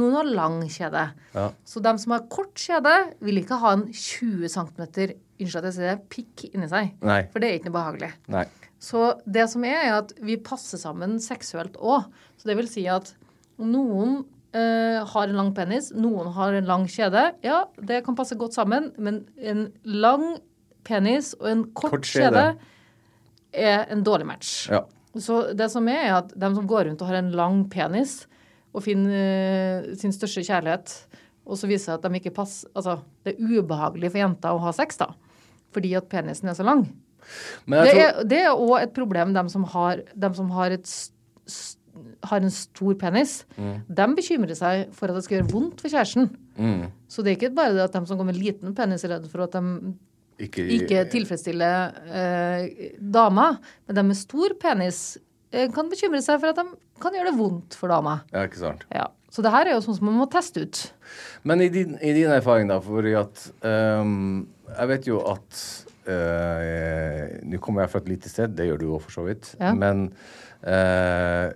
noen 0.00 0.16
har 0.18 0.26
lang 0.26 0.56
kjede. 0.72 1.04
Ja. 1.36 1.50
Så 1.68 1.82
de 1.84 1.92
som 2.02 2.16
har 2.16 2.24
kort 2.32 2.56
kjede, 2.58 2.94
vil 3.22 3.38
ikke 3.42 3.60
ha 3.62 3.74
en 3.76 3.86
20 3.92 4.48
cm 4.50 4.80
unnskyld 5.44 5.60
at 5.60 5.66
jeg 5.68 5.74
sier 5.76 5.90
det, 5.92 6.08
pikk 6.14 6.44
inni 6.54 6.68
seg. 6.70 6.92
Nei. 7.04 7.20
For 7.32 7.42
det 7.42 7.48
er 7.50 7.58
ikke 7.58 7.68
noe 7.68 7.76
behagelig. 7.78 8.10
Nei. 8.32 8.44
Så 8.82 9.04
det 9.26 9.46
som 9.50 9.64
er, 9.66 9.80
er 9.88 9.96
at 10.00 10.12
vi 10.22 10.36
passer 10.42 10.78
sammen 10.80 11.16
seksuelt 11.22 11.76
òg. 11.78 12.06
Så 12.38 12.48
det 12.50 12.56
vil 12.58 12.68
si 12.70 12.84
at 12.90 13.12
noen 13.58 14.22
eh, 14.54 15.00
har 15.10 15.28
en 15.28 15.38
lang 15.38 15.52
penis, 15.56 15.90
noen 15.96 16.32
har 16.36 16.56
en 16.56 16.68
lang 16.68 16.86
kjede, 16.90 17.26
ja, 17.44 17.64
det 17.78 18.02
kan 18.06 18.16
passe 18.18 18.38
godt 18.38 18.56
sammen, 18.56 18.92
men 18.96 19.24
en 19.36 19.66
lang 19.84 20.36
penis 20.84 21.32
og 21.40 21.48
en 21.50 21.64
kort, 21.72 21.98
Kort 21.98 22.08
kjede. 22.08 22.30
kjede 22.30 22.72
er 23.54 23.90
en 23.94 24.04
dårlig 24.04 24.26
match. 24.28 24.54
Ja. 24.70 24.84
Så 25.14 25.40
det 25.54 25.70
som 25.70 25.86
er, 25.88 26.08
er 26.08 26.16
at 26.18 26.32
de 26.34 26.50
som 26.56 26.66
går 26.68 26.88
rundt 26.88 27.02
og 27.02 27.10
har 27.10 27.20
en 27.20 27.34
lang 27.38 27.64
penis 27.70 28.24
og 28.74 28.82
finner 28.82 29.14
uh, 29.14 29.92
sin 29.98 30.14
største 30.14 30.42
kjærlighet, 30.42 30.94
og 31.44 31.60
så 31.60 31.68
viser 31.70 31.92
det 31.92 32.00
at 32.00 32.08
de 32.08 32.18
ikke 32.18 32.34
passer 32.34 32.70
Altså, 32.74 32.96
det 33.22 33.36
er 33.36 33.60
ubehagelig 33.60 34.10
for 34.10 34.22
jenter 34.22 34.56
å 34.56 34.62
ha 34.64 34.72
sex, 34.74 34.98
da. 34.98 35.12
Fordi 35.76 35.92
at 35.98 36.08
penisen 36.10 36.50
er 36.50 36.56
så 36.58 36.66
lang. 36.66 36.86
Det 37.68 37.84
tror 37.86 38.00
er, 38.00 38.18
det 38.28 38.40
er 38.42 38.52
òg 38.52 38.74
et 38.80 38.94
problem, 38.96 39.34
dem 39.36 39.48
som 39.52 39.66
har, 39.74 40.02
dem 40.18 40.34
som 40.36 40.50
har, 40.56 40.74
et, 40.74 40.88
st 40.88 41.78
har 42.30 42.44
en 42.44 42.54
stor 42.54 42.96
penis. 43.00 43.36
Mm. 43.56 43.74
De 44.00 44.08
bekymrer 44.18 44.58
seg 44.58 44.88
for 44.96 45.10
at 45.10 45.18
det 45.18 45.24
skal 45.26 45.38
gjøre 45.40 45.52
vondt 45.52 45.84
for 45.84 45.92
kjæresten. 45.92 46.30
mm, 46.56 46.84
Så 47.08 47.22
det 47.22 47.32
er 47.32 47.38
ikke 47.38 47.54
bare 47.56 47.76
det 47.76 47.84
at 47.86 47.96
de 47.96 48.04
som 48.10 48.18
går 48.20 48.30
med 48.30 48.40
liten 48.40 48.74
penis, 48.76 49.04
er 49.04 49.16
redd 49.16 49.28
for 49.32 49.44
at 49.46 49.56
de 49.56 49.94
ikke, 50.44 50.64
ikke 50.78 51.04
tilfredsstiller 51.12 52.00
eh, 52.10 52.94
dama. 52.98 53.52
Men 53.86 54.00
de 54.00 54.06
med 54.10 54.18
stor 54.18 54.56
penis 54.60 55.02
eh, 55.52 55.68
kan 55.74 55.90
bekymre 55.92 56.22
seg 56.24 56.40
for 56.42 56.50
at 56.50 56.58
de 56.58 56.66
kan 57.02 57.14
gjøre 57.14 57.30
det 57.30 57.38
vondt 57.38 57.76
for 57.78 57.92
dama. 57.92 58.20
Ja, 58.34 58.46
ikke 58.48 58.62
sant. 58.62 58.86
Ja. 58.94 59.08
Så 59.34 59.42
det 59.42 59.50
her 59.50 59.66
er 59.66 59.74
jo 59.74 59.82
sånn 59.82 59.96
som 59.98 60.06
man 60.06 60.20
må 60.20 60.28
teste 60.30 60.62
ut. 60.62 60.80
Men 61.42 61.62
i 61.64 61.66
din, 61.72 61.96
i 61.98 62.12
din 62.14 62.30
erfaring, 62.30 62.68
da, 62.70 62.78
fordi 62.82 63.16
at 63.18 63.48
um, 63.66 64.44
Jeg 64.70 64.90
vet 64.92 65.08
jo 65.08 65.18
at 65.26 65.58
uh, 66.06 67.40
Nå 67.42 67.58
kommer 67.62 67.82
jeg 67.84 67.92
fra 67.92 68.02
et 68.04 68.12
lite 68.12 68.30
sted, 68.30 68.54
det 68.54 68.68
gjør 68.68 68.80
du 68.80 68.86
òg 68.92 69.02
for 69.02 69.16
så 69.16 69.26
vidt. 69.26 69.50
Ja. 69.58 69.72
Men 69.74 70.06
eh, 70.62 71.50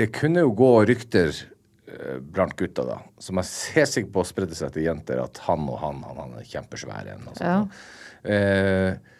det 0.00 0.10
kunne 0.16 0.44
jo 0.46 0.52
gå 0.56 0.72
rykter 0.88 1.30
eh, 1.30 2.18
blant 2.20 2.56
gutta, 2.58 2.86
da, 2.88 2.98
som 3.20 3.40
er 3.40 3.48
helt 3.76 3.92
sikker 3.92 4.12
på 4.14 4.26
spredde 4.28 4.56
seg 4.56 4.72
til 4.74 4.88
jenter, 4.88 5.20
at 5.22 5.40
han 5.46 5.68
og 5.68 5.80
han, 5.82 6.02
han, 6.08 6.20
han 6.24 6.36
er 6.40 6.46
kjempesvær 6.48 7.14
en. 7.14 7.26
og 7.28 7.40
sånt. 7.40 7.46
Ja. 7.46 8.36
Eh, 8.36 9.16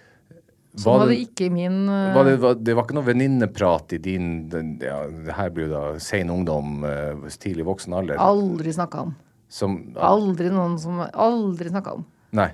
Sånn 0.79 1.01
var 1.01 1.09
det 1.11 1.17
ikke 1.19 1.49
i 1.49 1.51
min 1.51 1.81
uh... 1.91 2.13
var 2.15 2.29
det, 2.29 2.37
var, 2.39 2.55
det 2.55 2.75
var 2.79 2.85
ikke 2.87 2.95
noe 2.95 3.07
venninneprat 3.09 3.97
i 3.97 3.99
din 4.03 4.29
den, 4.53 4.77
ja, 4.79 5.01
Det 5.11 5.35
her 5.35 5.51
blir 5.51 5.67
jo 5.67 5.73
da 5.73 5.83
sen 6.03 6.31
ungdom, 6.31 6.85
eh, 6.87 7.27
tidlig 7.43 7.67
voksen 7.67 7.97
alder. 7.99 8.21
Aldri 8.23 8.75
snakka 8.77 9.03
om. 9.09 9.17
Som 9.51 9.77
Aldri 9.99 10.53
noen 10.55 10.77
som 10.79 11.03
Aldri 11.11 11.73
snakka 11.73 11.97
om. 11.99 12.07
Nei. 12.39 12.53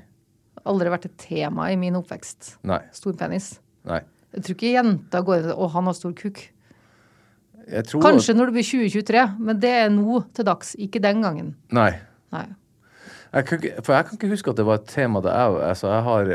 Aldri 0.64 0.94
vært 0.94 1.10
et 1.10 1.18
tema 1.20 1.68
i 1.68 1.76
min 1.78 1.98
oppvekst. 2.00 2.54
Nei. 2.66 2.80
Stor 2.96 3.18
penis. 3.20 3.58
Nei. 3.86 4.00
Jeg 4.32 4.46
tror 4.46 4.56
ikke 4.56 4.72
jenta 4.72 5.20
går 5.26 5.42
inn 5.42 5.52
og 5.52 5.70
han 5.76 5.90
har 5.90 5.96
stor 6.00 6.16
kuk. 6.16 6.40
Tror 7.66 8.04
Kanskje 8.04 8.36
når 8.36 8.50
det 8.50 8.54
blir 8.58 8.68
2023, 8.68 9.22
men 9.42 9.58
det 9.62 9.72
er 9.74 9.88
nå 9.90 10.20
til 10.36 10.46
dags, 10.46 10.76
ikke 10.78 11.02
den 11.02 11.24
gangen. 11.24 11.48
Nei. 11.74 11.90
Nei. 12.34 12.46
Jeg 13.32 13.46
kan 13.48 13.58
ikke, 13.58 13.82
for 13.82 13.96
jeg 13.96 14.06
kan 14.06 14.18
ikke 14.18 14.30
huske 14.30 14.52
at 14.52 14.60
det 14.60 14.66
var 14.68 14.78
et 14.78 14.86
tema 14.88 15.20
da 15.20 15.32
jeg 15.34 15.56
altså 15.66 15.88
Jeg 15.90 16.04
har 16.06 16.30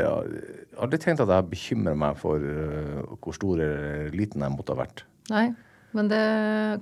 aldri 0.84 0.98
tenkt 1.00 1.22
at 1.24 1.32
jeg 1.32 1.48
bekymrer 1.50 1.96
meg 1.98 2.18
for 2.20 2.42
uh, 2.42 3.16
hvor 3.16 3.36
stor 3.36 3.62
eller 3.64 4.12
liten 4.14 4.44
jeg 4.44 4.54
måtte 4.54 4.76
ha 4.76 4.82
vært. 4.84 5.04
Nei. 5.32 5.48
Men 5.96 6.08
det 6.08 6.22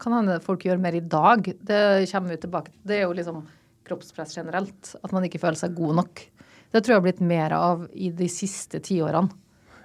kan 0.03 0.15
hende 0.15 0.39
folk 0.45 0.67
gjør 0.67 0.83
mer 0.83 0.95
i 0.99 1.03
dag. 1.03 1.47
Det 1.47 1.81
kommer 2.13 2.35
vi 2.35 2.43
tilbake 2.45 2.71
til. 2.71 2.83
Det 2.87 2.99
er 2.99 3.07
jo 3.07 3.17
liksom 3.17 3.41
kroppspress 3.89 4.37
generelt. 4.39 4.95
At 5.03 5.15
man 5.15 5.27
ikke 5.27 5.41
føler 5.43 5.59
seg 5.59 5.75
god 5.79 5.99
nok. 6.03 6.23
Det 6.71 6.83
tror 6.83 6.95
jeg 6.95 7.01
har 7.01 7.07
blitt 7.09 7.25
mer 7.27 7.55
av 7.57 7.89
i 7.91 8.13
de 8.15 8.29
siste 8.31 8.79
tiårene. 8.87 9.33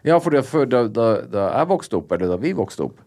Ja, 0.06 0.20
for 0.22 0.38
da, 0.38 0.84
da, 0.86 1.08
da 1.26 1.48
jeg 1.50 1.70
vokste 1.72 1.98
opp, 1.98 2.12
eller 2.14 2.30
da 2.30 2.38
vi 2.38 2.52
vokste 2.54 2.86
opp, 2.86 3.00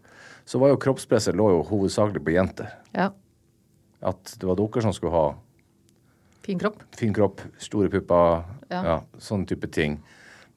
så 0.49 0.57
var 0.61 0.71
jo 0.71 0.79
kroppspresset 0.81 1.37
lå 1.37 1.51
jo 1.53 1.59
hovedsakelig 1.69 2.23
på 2.25 2.33
jenter. 2.33 2.71
Ja. 2.95 3.11
At 4.01 4.33
det 4.41 4.47
var 4.49 4.57
dere 4.57 4.81
som 4.81 4.95
skulle 4.95 5.13
ha 5.13 5.27
Fin 6.47 6.57
kropp. 6.57 6.81
fin 6.97 7.13
kropp, 7.13 7.43
store 7.61 7.91
pupper, 7.93 8.43
ja. 8.71 8.79
Ja. 8.87 8.95
sånne 9.21 9.45
type 9.45 9.69
ting. 9.69 9.99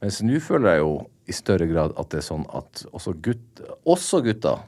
Mens 0.01 0.23
nå 0.25 0.39
føler 0.41 0.77
jeg 0.77 0.85
jo 0.85 0.93
i 1.29 1.35
større 1.37 1.67
grad 1.69 1.93
at 2.01 2.09
det 2.15 2.23
er 2.23 2.25
sånn 2.27 2.47
at 2.57 2.87
også, 2.93 3.13
gutt, 3.21 3.61
også 3.85 4.23
gutter 4.25 4.63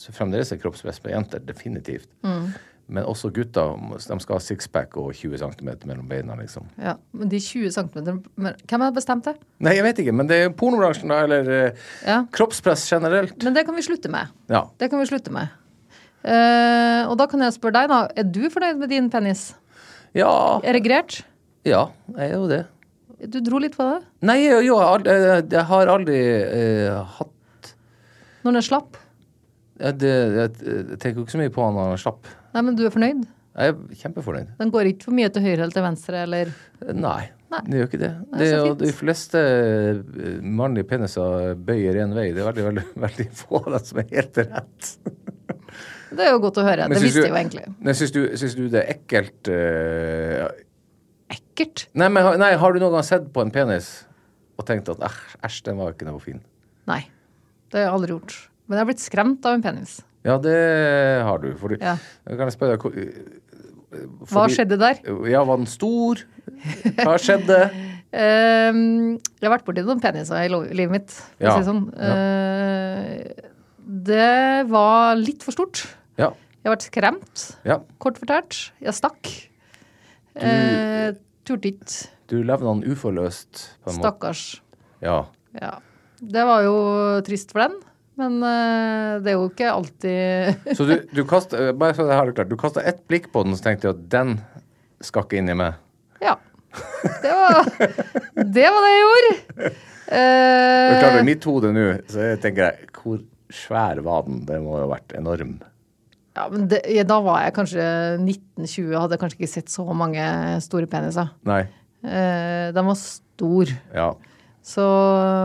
så 0.00 0.14
Fremdeles 0.16 0.48
er 0.54 0.60
kroppspress 0.62 1.00
på 1.04 1.10
jenter, 1.12 1.42
definitivt. 1.44 2.08
Men 2.90 3.06
også 3.06 3.30
gutter 3.34 3.76
de 4.02 4.16
skal 4.22 4.36
ha 4.36 4.42
sixpack 4.42 4.96
og 4.98 5.12
20 5.14 5.38
cm 5.38 5.68
mellom 5.86 6.08
beina, 6.10 6.34
liksom. 6.40 6.66
Ja. 6.80 6.96
Men 7.14 7.30
de 7.30 7.38
20 7.38 7.70
cm 7.76 8.20
Hvem 8.66 8.82
har 8.84 8.94
bestemt 8.96 9.28
det? 9.28 9.36
Nei, 9.62 9.76
jeg 9.78 9.86
vet 9.86 10.02
ikke, 10.02 10.14
men 10.18 10.30
det 10.30 10.40
er 10.44 10.52
pornobransjen, 10.58 11.12
da, 11.12 11.20
eller 11.28 11.50
eh, 11.54 11.86
Ja. 12.08 12.24
kroppspress 12.34 12.88
generelt. 12.90 13.36
Men 13.44 13.54
det 13.54 13.64
kan 13.68 13.78
vi 13.78 13.86
slutte 13.86 14.10
med. 14.10 14.32
Ja. 14.50 14.64
Det 14.80 14.90
kan 14.90 14.98
vi 15.02 15.06
slutte 15.06 15.30
med. 15.34 15.52
Uh, 16.20 17.06
og 17.08 17.14
da 17.16 17.24
kan 17.30 17.40
jeg 17.40 17.54
spørre 17.56 17.78
deg, 17.78 17.88
da. 17.88 18.00
Er 18.18 18.26
du 18.28 18.42
fornøyd 18.52 18.80
med 18.82 18.90
din 18.92 19.06
penis? 19.12 19.52
Ja, 20.16 20.58
Erigert? 20.66 21.22
ja 21.64 21.86
jeg 22.16 22.26
er 22.26 22.34
jo 22.34 22.48
det. 22.50 22.64
Du 23.30 23.38
dro 23.44 23.60
litt 23.60 23.76
på 23.76 23.84
det? 23.86 24.00
Nei, 24.24 24.38
jo, 24.46 24.58
jo, 24.64 24.78
jeg 24.80 25.06
jeg, 25.06 25.46
jeg 25.52 25.64
har 25.70 25.92
aldri 25.92 26.18
uh, 26.50 27.14
hatt 27.18 27.72
Når 28.44 28.58
den 28.58 28.64
slapp? 28.64 28.98
Jeg, 29.80 29.98
det, 30.02 30.14
jeg, 30.36 31.00
tenker 31.00 31.20
jo 31.20 31.26
ikke 31.26 31.34
så 31.36 31.40
mye 31.40 31.52
på 31.54 31.64
han 31.64 31.76
når 31.76 31.92
han 31.94 32.00
slapp. 32.02 32.30
Nei, 32.54 32.62
men 32.66 32.78
du 32.78 32.84
er 32.86 32.94
fornøyd? 32.94 33.26
Jeg 33.50 33.72
er 33.72 34.00
kjempefornøyd. 34.04 34.50
Den 34.60 34.70
går 34.70 34.88
ikke 34.92 35.08
for 35.08 35.16
mye 35.16 35.30
til 35.34 35.42
høyre 35.44 35.58
eller 35.64 35.74
til 35.74 35.84
venstre, 35.84 36.22
eller 36.26 36.52
Nei, 36.94 37.24
Nei. 37.50 37.60
det 37.66 37.80
gjør 37.80 37.88
ikke 37.88 38.00
det. 38.00 38.10
Nei, 38.30 38.38
det 38.40 38.50
jo 38.52 38.76
de 38.78 38.92
fleste 38.94 39.42
eh, 39.42 40.36
mannlige 40.60 40.88
peniser 40.92 41.56
bøyer 41.66 41.98
én 42.04 42.14
vei. 42.14 42.28
Det 42.36 42.44
er 42.44 42.50
veldig, 42.50 42.66
veldig, 42.68 42.84
veldig 43.06 43.26
få 43.40 43.62
av 43.64 43.72
dem 43.74 43.88
som 43.88 44.02
er 44.04 44.12
helt 44.14 44.42
rett. 44.44 44.92
Det 46.10 46.24
er 46.26 46.32
jo 46.32 46.40
godt 46.42 46.56
å 46.58 46.64
høre. 46.66 46.88
Men 46.90 46.98
det 46.98 47.04
visste 47.04 47.22
jeg 47.22 47.30
jo 47.30 47.38
egentlig. 47.38 47.68
Men 47.78 47.94
syns 47.94 48.10
du, 48.10 48.18
syns 48.40 48.56
du 48.58 48.64
det 48.72 48.80
er 48.80 48.96
ekkelt 48.96 49.50
eh, 49.54 50.40
Ekkelt. 51.30 51.84
nei, 51.94 52.08
men, 52.10 52.26
nei, 52.42 52.48
har 52.58 52.74
du 52.74 52.80
noen 52.82 52.96
gang 52.96 53.06
sett 53.06 53.28
på 53.30 53.44
en 53.44 53.52
penis 53.54 53.92
og 54.58 54.66
tenkt 54.66 54.90
at 54.90 55.04
æsj, 55.06 55.60
den 55.68 55.78
var 55.78 55.94
ikke 55.94 56.08
noe 56.08 56.18
fin? 56.22 56.40
Nei. 56.90 57.04
Det 57.70 57.78
har 57.78 57.86
jeg 57.86 57.94
aldri 57.94 58.16
gjort. 58.16 58.34
Men 58.70 58.78
jeg 58.78 58.84
har 58.84 58.88
blitt 58.92 59.02
skremt 59.02 59.46
av 59.50 59.56
en 59.58 59.62
penis. 59.64 59.96
Ja, 60.22 60.36
det 60.38 60.56
har 61.26 61.40
du. 61.42 61.48
Fordi, 61.58 61.80
Ja. 61.82 61.96
Kan 62.28 62.46
jeg 62.46 62.54
spørre 62.54 62.76
deg 62.76 62.84
hvor- 62.86 64.28
Hva 64.30 64.44
skjedde 64.52 64.76
der? 64.78 65.00
Ja, 65.28 65.42
var 65.44 65.56
den 65.58 65.66
stor? 65.66 66.20
Hva 67.00 67.16
skjedde? 67.18 67.56
um, 68.14 69.18
jeg 69.40 69.48
har 69.48 69.56
vært 69.58 69.66
borti 69.66 69.82
noen 69.82 70.00
peniser 70.02 70.44
i 70.44 70.48
livet 70.76 70.92
mitt, 70.94 71.10
for 71.10 71.42
Ja, 71.42 71.50
å 71.50 71.58
si 71.58 71.64
det 71.64 71.70
sånn. 71.72 71.82
Eh, 71.98 73.48
det 73.90 74.68
var 74.70 75.16
litt 75.18 75.42
for 75.42 75.50
stort. 75.56 75.82
Ja. 76.20 76.30
Jeg 76.62 76.70
vært 76.76 76.86
skremt, 76.86 77.44
ja. 77.66 77.80
kort 77.98 78.18
fortalt. 78.20 78.70
Jeg 78.84 78.94
stakk. 78.94 79.30
Uh, 80.36 81.10
Turte 81.48 81.72
ikke. 81.72 82.08
Du 82.30 82.36
levde 82.46 82.68
han 82.68 82.84
uforløst, 82.86 83.64
på 83.82 83.90
en 83.90 83.96
måte. 83.96 84.04
Stakkars. 84.04 84.42
Ja. 85.02 85.24
Ja. 85.58 85.78
Det 86.20 86.44
var 86.46 86.62
jo 86.62 86.74
trist 87.26 87.50
for 87.50 87.64
den, 87.64 87.78
men 88.20 88.36
eh, 88.46 89.14
det 89.24 89.32
er 89.32 89.36
jo 89.38 89.48
ikke 89.50 89.70
alltid 89.72 90.74
Så 90.78 90.86
du, 90.88 90.94
du 91.16 91.22
kastet, 91.28 91.70
bare 91.80 91.96
så 91.96 92.06
det 92.08 92.16
her 92.18 92.30
er 92.30 92.36
klart, 92.36 92.50
du 92.52 92.58
kastet 92.60 92.86
ett 92.90 93.00
blikk 93.10 93.30
på 93.34 93.42
den, 93.46 93.56
så 93.58 93.66
tenkte 93.66 93.88
du 93.88 93.94
at 93.96 94.04
den 94.12 94.36
skal 95.04 95.24
ikke 95.26 95.40
inn 95.40 95.48
i 95.52 95.56
meg. 95.56 95.78
Ja. 96.20 96.36
Det 97.24 97.32
var 97.34 97.56
det, 97.80 98.66
var 98.70 98.84
det 98.84 98.90
jeg 98.92 99.00
gjorde. 99.06 99.32
Det 100.10 100.20
er 100.20 101.00
klart, 101.00 101.16
Eh, 101.16 101.20
I 101.22 101.26
mitt 101.26 101.44
hode 101.46 101.68
nå 101.74 101.82
så 102.10 102.24
jeg 102.32 102.38
tenker 102.42 102.64
jeg 102.66 102.88
hvor 102.98 103.20
svær 103.54 104.00
var 104.02 104.24
den? 104.26 104.40
Det 104.46 104.56
må 104.62 104.72
jo 104.80 104.84
ha 104.88 104.88
vært 104.96 105.12
enorm. 105.18 105.52
ja, 106.34 106.46
men 106.50 106.64
det, 106.70 106.80
ja, 106.90 107.04
da 107.06 107.18
var 107.22 107.44
jeg 107.44 107.54
kanskje 107.54 107.84
1920 108.18 108.88
og 108.96 109.04
hadde 109.04 109.18
kanskje 109.22 109.38
ikke 109.38 109.50
sett 109.52 109.70
så 109.70 109.84
mange 109.94 110.24
store 110.66 110.88
peniser. 110.90 111.30
Nei. 111.46 111.60
Eh, 112.02 112.70
den 112.74 112.88
var 112.90 112.98
stor. 112.98 113.70
Ja. 113.94 114.08
Så 114.62 114.84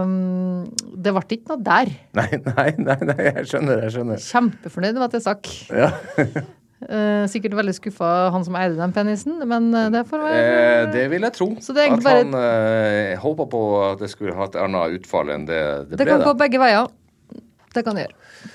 mm, 0.10 0.66
det 1.02 1.14
ble 1.16 1.24
ikke 1.38 1.54
noe 1.54 1.64
der. 1.64 1.92
Nei, 2.20 2.30
nei, 2.44 2.68
nei, 2.84 3.00
nei, 3.10 3.18
jeg 3.30 3.48
skjønner, 3.54 3.86
jeg 3.86 3.96
skjønner. 3.96 4.22
Kjempefornøyd 4.28 5.00
med 5.00 5.08
at 5.08 5.18
jeg 5.20 5.26
stakk. 5.28 5.52
Ja. 5.72 5.92
Eh, 6.86 7.24
sikkert 7.32 7.56
veldig 7.58 7.74
skuffa 7.74 8.08
han 8.36 8.44
som 8.46 8.54
eide 8.60 8.76
den 8.78 8.92
penisen, 8.94 9.40
men 9.48 9.70
eh, 9.74 9.88
det 9.94 10.02
får 10.10 10.22
være 10.22 10.42
Eh, 10.44 10.82
det 10.94 11.06
vil 11.10 11.24
jeg 11.26 11.34
tro. 11.34 11.48
Det 11.56 11.86
at 11.96 12.04
han 12.12 12.36
eh, 12.38 13.16
håpa 13.24 13.48
på 13.50 13.62
at 13.88 14.04
det 14.04 14.10
skulle 14.12 14.36
ha 14.38 14.46
et 14.46 14.58
annet 14.60 15.00
utfall 15.00 15.32
enn 15.34 15.48
det 15.48 15.62
det, 15.90 15.96
Det 15.96 16.04
ble. 16.04 16.12
kan 16.12 16.26
gå 16.28 16.34
begge 16.44 16.62
veier. 16.62 16.92
Det 17.74 17.84
kan 17.88 17.98
det 17.98 18.06
gjøre. 18.06 18.52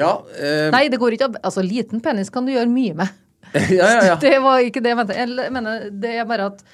Ja, 0.00 0.10
eh, 0.40 0.66
Nei, 0.74 0.88
det 0.90 0.98
går 1.00 1.16
ikke 1.16 1.30
Altså, 1.38 1.62
liten 1.62 2.02
penis 2.04 2.32
kan 2.32 2.48
du 2.48 2.52
gjøre 2.56 2.72
mye 2.72 2.96
med. 2.98 3.14
ja, 3.54 3.86
ja, 3.86 4.02
ja. 4.10 4.16
Det 4.20 4.34
var 4.42 4.64
ikke 4.64 4.82
det 4.82 4.92
jeg 4.92 4.98
mente. 4.98 5.20
Jeg 5.20 5.52
mener, 5.54 5.86
det 5.92 6.16
er 6.18 6.26
bare 6.28 6.50
at 6.54 6.64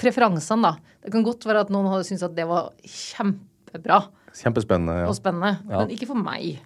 preferansene, 0.00 0.72
da. 0.72 0.93
Det 1.04 1.12
kan 1.12 1.22
godt 1.24 1.44
være 1.46 1.60
at 1.60 1.70
noen 1.70 1.86
hadde 1.92 2.04
syntes 2.08 2.22
at 2.22 2.36
det 2.36 2.46
var 2.48 2.70
kjempebra 2.84 3.98
Kjempespennende. 4.34 4.92
Ja. 4.92 5.06
og 5.06 5.14
spennende, 5.16 5.58
Ja. 5.70 5.78
men 5.78 5.90
ikke 5.90 6.06
for 6.06 6.14
meg. 6.14 6.62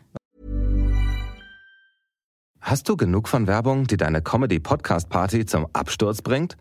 Hast 2.61 2.88
du 2.88 2.97
genug 2.97 3.28
von 3.28 3.47
Werbung, 3.47 3.87
die 3.87 3.97
deine 3.97 4.21
Comedy-Podcast-Party 4.23 5.45
zum 5.47 5.66
Absturz 5.73 6.23
bringt? 6.23 6.57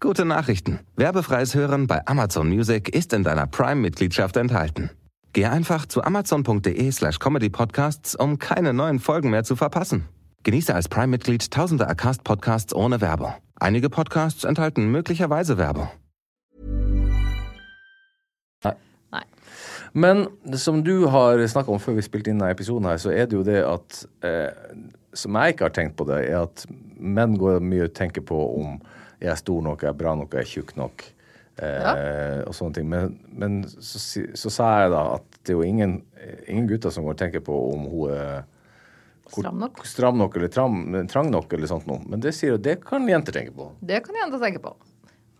Gute 0.00 0.24
Nachrichten. 0.24 0.78
Werbefreies 0.96 1.54
Hören 1.54 1.86
bei 1.86 2.00
Amazon 2.06 2.48
Music 2.48 2.88
ist 2.94 3.12
in 3.12 3.24
deiner 3.24 3.46
Prime-Mitgliedschaft 3.46 4.36
enthalten. 4.36 4.90
Geh 5.32 5.46
einfach 5.46 5.86
zu 5.86 6.02
amazon.de 6.02 6.90
slash 6.92 7.18
comedypodcasts, 7.18 8.14
um 8.14 8.38
keine 8.38 8.72
neuen 8.72 9.00
Folgen 9.00 9.30
mehr 9.30 9.44
zu 9.44 9.56
verpassen. 9.56 10.06
Genieße 10.44 10.74
als 10.74 10.88
Prime-Mitglied 10.88 11.50
tausende 11.50 11.86
Acast-Podcasts 11.88 12.74
ohne 12.74 13.00
Werbung. 13.00 13.34
Einige 13.60 13.90
Podcasts 13.90 14.44
enthalten 14.44 14.90
möglicherweise 14.90 15.58
Werbung. 15.58 15.88
Nei. 18.64 19.22
Men 19.96 20.26
det 20.44 20.58
som 20.60 20.82
du 20.84 21.06
har 21.08 21.40
snakka 21.48 21.72
om 21.72 21.80
før 21.80 21.96
vi 21.96 22.02
spilte 22.04 22.30
inn 22.32 22.40
denne 22.42 22.52
episoden, 22.52 22.88
her, 22.90 22.98
så 23.00 23.12
er 23.14 23.26
det 23.30 23.38
jo 23.38 23.44
det 23.46 23.60
at 23.64 24.02
eh, 24.26 24.50
Som 25.16 25.38
jeg 25.40 25.54
ikke 25.54 25.64
har 25.64 25.72
tenkt 25.74 25.96
på 25.96 26.04
det, 26.10 26.18
er 26.28 26.42
at 26.44 26.66
menn 27.00 27.38
går 27.40 27.60
mye 27.64 27.86
og 27.88 27.94
tenker 27.96 28.20
på 28.28 28.36
om 28.60 28.74
jeg 29.18 29.30
er 29.32 29.38
stor 29.40 29.62
nok, 29.64 29.80
jeg 29.82 29.88
er 29.90 29.96
bra 29.98 30.12
nok, 30.14 30.34
jeg 30.36 30.44
er 30.44 30.50
tjukk 30.52 30.76
nok. 30.78 31.06
Eh, 31.58 32.42
Og 32.46 32.52
sånne 32.54 32.74
ting. 32.76 32.86
Men, 32.92 33.16
men 33.34 33.56
så, 33.66 33.98
så 34.38 34.52
sa 34.52 34.68
jeg 34.84 34.92
da 34.92 35.00
at 35.16 35.40
det 35.42 35.54
er 35.54 35.58
jo 35.58 35.64
ingen, 35.66 35.96
ingen 36.46 36.68
gutter 36.70 36.92
som 36.94 37.02
går 37.08 37.16
og 37.16 37.22
tenker 37.24 37.42
på 37.42 37.56
om 37.72 37.88
hun 37.90 38.12
er 38.14 38.44
hvor- 39.32 39.42
Stram 39.42 39.58
nok. 39.60 39.80
stram 39.84 40.16
nok 40.20 40.36
eller 40.38 40.48
tram, 40.48 40.76
trang 41.10 41.30
nok 41.32 41.52
eller 41.52 41.66
sånt 41.68 41.88
noe. 41.88 41.98
Men 42.08 42.20
det 42.24 42.30
sier 42.36 42.54
jo, 42.54 42.60
det 42.62 42.78
kan 42.84 43.08
jenter 43.10 43.34
tenke 43.40 43.52
på. 43.56 43.72
Det 43.84 43.98
kan 44.06 44.14
jenter 44.22 44.38
tenke 44.44 44.62
på. 44.62 44.76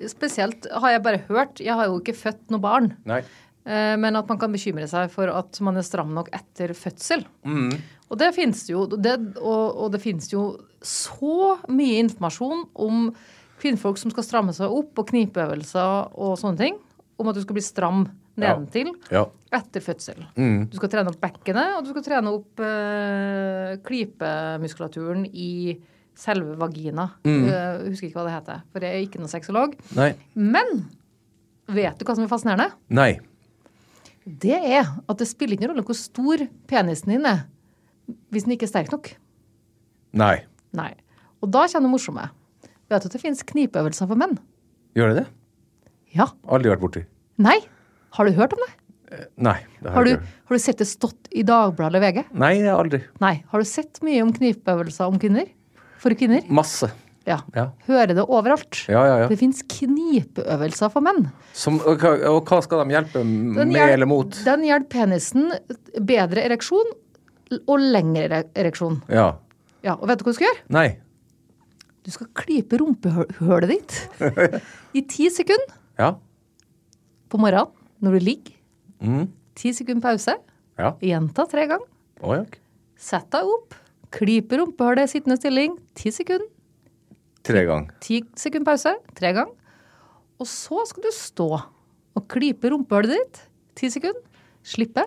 Spesielt 0.06 0.66
har 0.70 0.90
jeg 0.94 1.02
bare 1.02 1.22
hørt, 1.28 1.58
jeg 1.64 1.74
har 1.74 1.86
jo 1.90 1.98
ikke 1.98 2.14
født 2.14 2.50
noe 2.54 2.60
barn, 2.62 2.92
Nei. 3.08 3.22
eh, 3.66 3.96
men 3.98 4.14
at 4.16 4.28
man 4.30 4.38
kan 4.38 4.52
bekymre 4.54 4.86
seg 4.86 5.10
for 5.10 5.26
at 5.34 5.58
man 5.66 5.76
er 5.80 5.82
stram 5.86 6.12
nok 6.14 6.28
etter 6.36 6.70
fødsel. 6.78 7.24
Mm. 7.42 7.72
Og 8.08 8.16
det 8.20 8.30
finnes 8.36 8.62
jo, 8.70 8.86
det, 8.86 9.16
og, 9.42 9.64
og 9.84 9.90
det 9.92 10.00
finnes 10.00 10.30
jo 10.32 10.44
så 10.80 11.58
mye 11.68 11.98
informasjon 12.04 12.62
om 12.78 13.10
kvinnfolk 13.58 13.98
som 13.98 14.12
skal 14.14 14.22
stramme 14.24 14.54
seg 14.54 14.70
opp, 14.70 14.94
og 15.02 15.08
knipeøvelser 15.10 16.14
og 16.14 16.36
sånne 16.38 16.60
ting, 16.62 16.78
om 17.18 17.26
at 17.28 17.34
du 17.34 17.42
skal 17.42 17.56
bli 17.58 17.64
stram 17.66 18.04
nedentil 18.38 18.92
Ja. 19.10 19.24
etter 19.50 19.82
fødsel. 19.82 20.20
Mm. 20.38 20.68
Du 20.70 20.76
skal 20.78 20.92
trene 20.92 21.10
opp 21.10 21.18
bekkenet, 21.20 21.72
og 21.74 21.82
du 21.82 21.90
skal 21.90 22.04
trene 22.06 22.30
opp 22.38 22.62
eh, 22.62 23.72
klypemuskulaturen 23.82 25.26
i 25.32 25.74
selve 26.18 26.56
vagina. 26.58 27.08
Jeg 27.24 27.88
husker 27.92 28.08
ikke 28.08 28.18
hva 28.18 28.26
det 28.28 28.34
heter, 28.36 28.62
for 28.72 28.84
jeg 28.84 28.94
er 28.96 29.04
ikke 29.06 29.20
noen 29.22 29.30
sexolog. 29.32 29.76
Nei. 29.98 30.10
Men 30.34 30.72
vet 31.70 31.98
du 32.00 32.06
hva 32.08 32.16
som 32.18 32.24
er 32.26 32.32
fascinerende? 32.32 32.72
Nei. 32.98 33.12
Det 34.28 34.58
er 34.58 34.88
at 35.08 35.20
det 35.22 35.28
spiller 35.30 35.56
ikke 35.56 35.64
noen 35.68 35.76
rolle 35.78 35.86
hvor 35.88 35.96
stor 35.96 36.42
penisen 36.68 37.14
din 37.14 37.28
er, 37.28 37.46
hvis 38.34 38.44
den 38.48 38.56
ikke 38.56 38.66
er 38.68 38.72
sterk 38.74 38.90
nok. 38.92 39.12
Nei. 40.18 40.34
Nei. 40.76 40.90
Og 41.44 41.52
da 41.54 41.64
kommer 41.70 41.86
det 41.88 41.94
morsomme. 41.94 42.26
Vet 42.88 43.04
du 43.04 43.08
at 43.08 43.14
det 43.14 43.22
finnes 43.22 43.44
knipeøvelser 43.46 44.08
for 44.10 44.18
menn? 44.20 44.36
Gjør 44.98 45.12
det 45.12 45.22
det? 45.22 45.26
Ja. 46.16 46.26
Aldri 46.48 46.72
vært 46.72 46.82
borti. 46.82 47.04
Nei. 47.40 47.58
Har 48.16 48.26
du 48.26 48.36
hørt 48.36 48.54
om 48.56 48.62
det? 48.64 48.70
Nei. 49.40 49.58
Det 49.80 49.92
Har 49.94 50.04
du, 50.04 50.14
har 50.18 50.56
du 50.56 50.60
sett 50.60 50.80
det 50.82 50.88
stått 50.88 51.28
i 51.32 51.44
Dagbladet 51.46 51.94
eller 51.94 52.04
VG? 52.04 52.24
Nei, 52.40 52.54
aldri. 52.72 53.00
Nei. 53.22 53.34
Har 53.52 53.62
du 53.62 53.68
sett 53.68 54.00
mye 54.04 54.24
om 54.24 54.32
knipeøvelser 54.36 55.08
om 55.08 55.20
kvinner? 55.20 55.48
For 55.98 56.14
kvinner? 56.18 56.44
Masse. 56.54 56.90
Ja. 57.28 57.40
Ja. 57.52 57.66
Hører 57.88 58.14
det 58.16 58.24
overalt. 58.24 58.78
Ja, 58.88 59.02
ja, 59.04 59.16
ja. 59.22 59.26
Det 59.28 59.36
fins 59.40 59.60
knipeøvelser 59.68 60.88
for 60.94 61.04
menn. 61.04 61.26
Som, 61.52 61.76
og, 61.84 62.00
og 62.30 62.38
hva 62.48 62.60
skal 62.64 62.84
de 62.86 62.94
hjelpe 62.96 63.20
med 63.26 63.76
eller 63.82 64.08
mot? 64.08 64.38
Den 64.46 64.64
hjelper 64.64 64.88
penisen 65.02 65.50
bedre 66.08 66.46
ereksjon 66.48 66.94
og 67.58 67.76
lengre 67.82 68.44
ereksjon. 68.56 69.02
Ja. 69.12 69.34
Ja, 69.84 69.94
Og 70.00 70.08
vet 70.10 70.18
du 70.20 70.24
hva 70.26 70.32
du 70.32 70.38
skal 70.38 70.48
gjøre? 70.48 70.64
Nei. 70.74 70.86
Du 72.06 72.10
skal 72.14 72.30
klype 72.38 72.78
rumpehullet 72.80 73.68
ditt 73.74 73.98
i 74.98 75.02
ti 75.10 75.28
sekunder 75.32 75.76
Ja. 76.00 76.14
på 77.28 77.40
morgenen 77.42 77.74
når 78.00 78.16
du 78.16 78.24
ligger. 78.24 78.54
Mm. 79.04 79.26
Ti 79.58 79.72
sekunder 79.76 80.04
pause. 80.08 80.34
Ja. 80.78 80.94
Gjenta 81.02 81.44
tre 81.50 81.66
ganger. 81.68 81.86
Ja. 82.22 82.40
Sett 82.98 83.28
deg 83.34 83.46
opp. 83.52 83.76
Klype 84.14 84.58
rumpehullet 84.60 85.08
i 85.08 85.12
sittende 85.12 85.36
stilling. 85.40 85.76
Ti 85.98 86.12
sekunder. 86.14 86.48
Tre 87.44 87.64
ganger. 87.68 87.94
Ti 88.04 88.22
sekunder 88.38 88.68
pause. 88.68 88.94
Tre 89.18 89.32
ganger. 89.36 89.54
Og 90.38 90.48
så 90.48 90.84
skal 90.88 91.06
du 91.06 91.10
stå 91.14 91.48
og 91.58 92.26
klype 92.30 92.72
rumpehullet 92.72 93.14
ditt. 93.14 93.40
Ti 93.78 93.90
sekunder. 93.92 94.22
Slippe. 94.66 95.04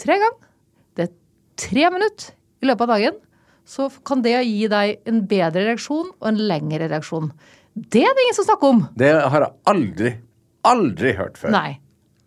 Tre 0.00 0.16
ganger. 0.22 0.48
Det 0.96 1.06
er 1.08 1.12
tre 1.60 1.90
minutter 1.92 2.32
i 2.60 2.70
løpet 2.70 2.86
av 2.86 2.94
dagen. 2.96 3.20
Så 3.68 3.86
kan 4.06 4.24
det 4.24 4.34
gi 4.42 4.66
deg 4.70 5.04
en 5.08 5.22
bedre 5.30 5.68
reaksjon 5.68 6.10
og 6.10 6.26
en 6.32 6.40
lengre 6.50 6.88
reaksjon. 6.90 7.30
Det 7.76 8.02
er 8.02 8.16
det 8.16 8.24
ingen 8.24 8.36
som 8.40 8.48
snakker 8.48 8.74
om. 8.74 8.82
Det 8.98 9.12
har 9.14 9.44
jeg 9.44 9.52
aldri, 9.70 10.10
aldri 10.66 11.14
hørt 11.18 11.38
før. 11.38 11.54
Nei. 11.54 11.78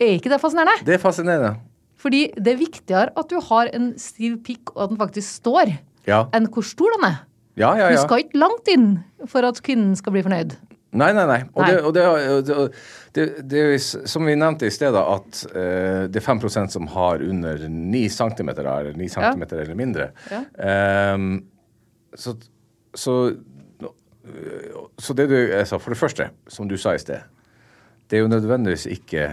Er 0.01 0.15
ikke 0.17 0.31
det 0.31 0.39
fascinerende? 0.41 0.85
Det 0.87 0.95
er 0.95 1.01
fascinerende. 1.01 1.57
Fordi 2.03 2.25
det 2.35 2.53
er 2.53 2.59
viktigere 2.59 3.13
at 3.19 3.31
du 3.31 3.39
har 3.49 3.71
en 3.75 3.93
stiv 4.01 4.41
pikk, 4.43 4.73
og 4.75 4.85
at 4.85 4.93
den 4.93 4.99
faktisk 4.99 5.39
står, 5.39 5.77
Ja. 6.07 6.25
enn 6.35 6.49
hvor 6.51 6.65
stor 6.67 6.91
den 6.97 7.07
er. 7.11 7.23
Ja, 7.55 7.75
ja, 7.77 7.89
Du 7.93 8.01
skal 8.01 8.25
ikke 8.25 8.39
langt 8.41 8.67
inn 8.67 9.03
for 9.29 9.45
at 9.45 9.61
kvinnen 9.63 9.95
skal 9.95 10.11
bli 10.11 10.23
fornøyd. 10.25 10.57
Nei, 10.93 11.09
nei, 11.13 11.25
nei. 11.25 11.39
Og, 11.55 11.61
Nei. 11.63 11.69
Det, 11.71 11.81
og 11.81 11.93
det, 11.93 12.03
og 12.05 12.73
det, 13.15 13.23
det, 13.49 13.59
er 13.59 13.71
jo 13.71 13.77
som 14.05 14.27
vi 14.27 14.35
nevnte 14.37 14.67
i 14.69 14.73
stedet, 14.73 14.99
at 14.99 15.39
uh, 15.55 16.05
det 16.05 16.19
er 16.21 16.25
5% 16.25 16.75
som 16.75 16.89
har 16.93 17.23
under 17.25 17.65
9 17.69 18.03
cm, 18.13 18.49
eller 18.49 18.91
9 18.97 19.07
cm 19.09 19.45
eller 19.49 19.73
mindre. 19.79 20.09
Ja. 20.29 21.13
Um, 21.15 21.45
så, 22.13 22.35
så, 22.93 23.15
så 25.01 25.13
det 25.17 25.29
du 25.29 25.37
sa, 25.65 25.79
for 25.81 25.89
det 25.89 25.97
første, 25.97 26.29
som 26.47 26.69
du 26.69 26.77
sa 26.77 26.93
i 26.93 27.01
sted, 27.01 27.25
det 28.09 28.19
er 28.19 28.27
jo 28.27 28.29
nødvendigvis 28.29 28.85
ikke 28.93 29.31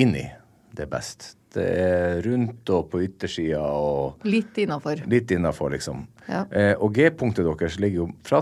inni 0.00 0.30
det 0.76 0.86
er 0.86 0.90
best. 0.92 1.36
Det 1.52 1.64
er 1.68 2.22
rundt 2.24 2.70
og 2.72 2.86
på 2.94 3.02
yttersida 3.04 3.60
og 3.60 4.22
Litt 4.24 4.56
innafor. 4.62 5.02
litt 5.06 5.30
innafor, 5.36 5.74
liksom. 5.74 6.06
Ja. 6.28 6.46
Eh, 6.50 6.72
og 6.80 6.94
G-punktet 6.96 7.44
deres 7.44 7.76
ligger 7.82 8.06
jo 8.06 8.08
fra 8.24 8.40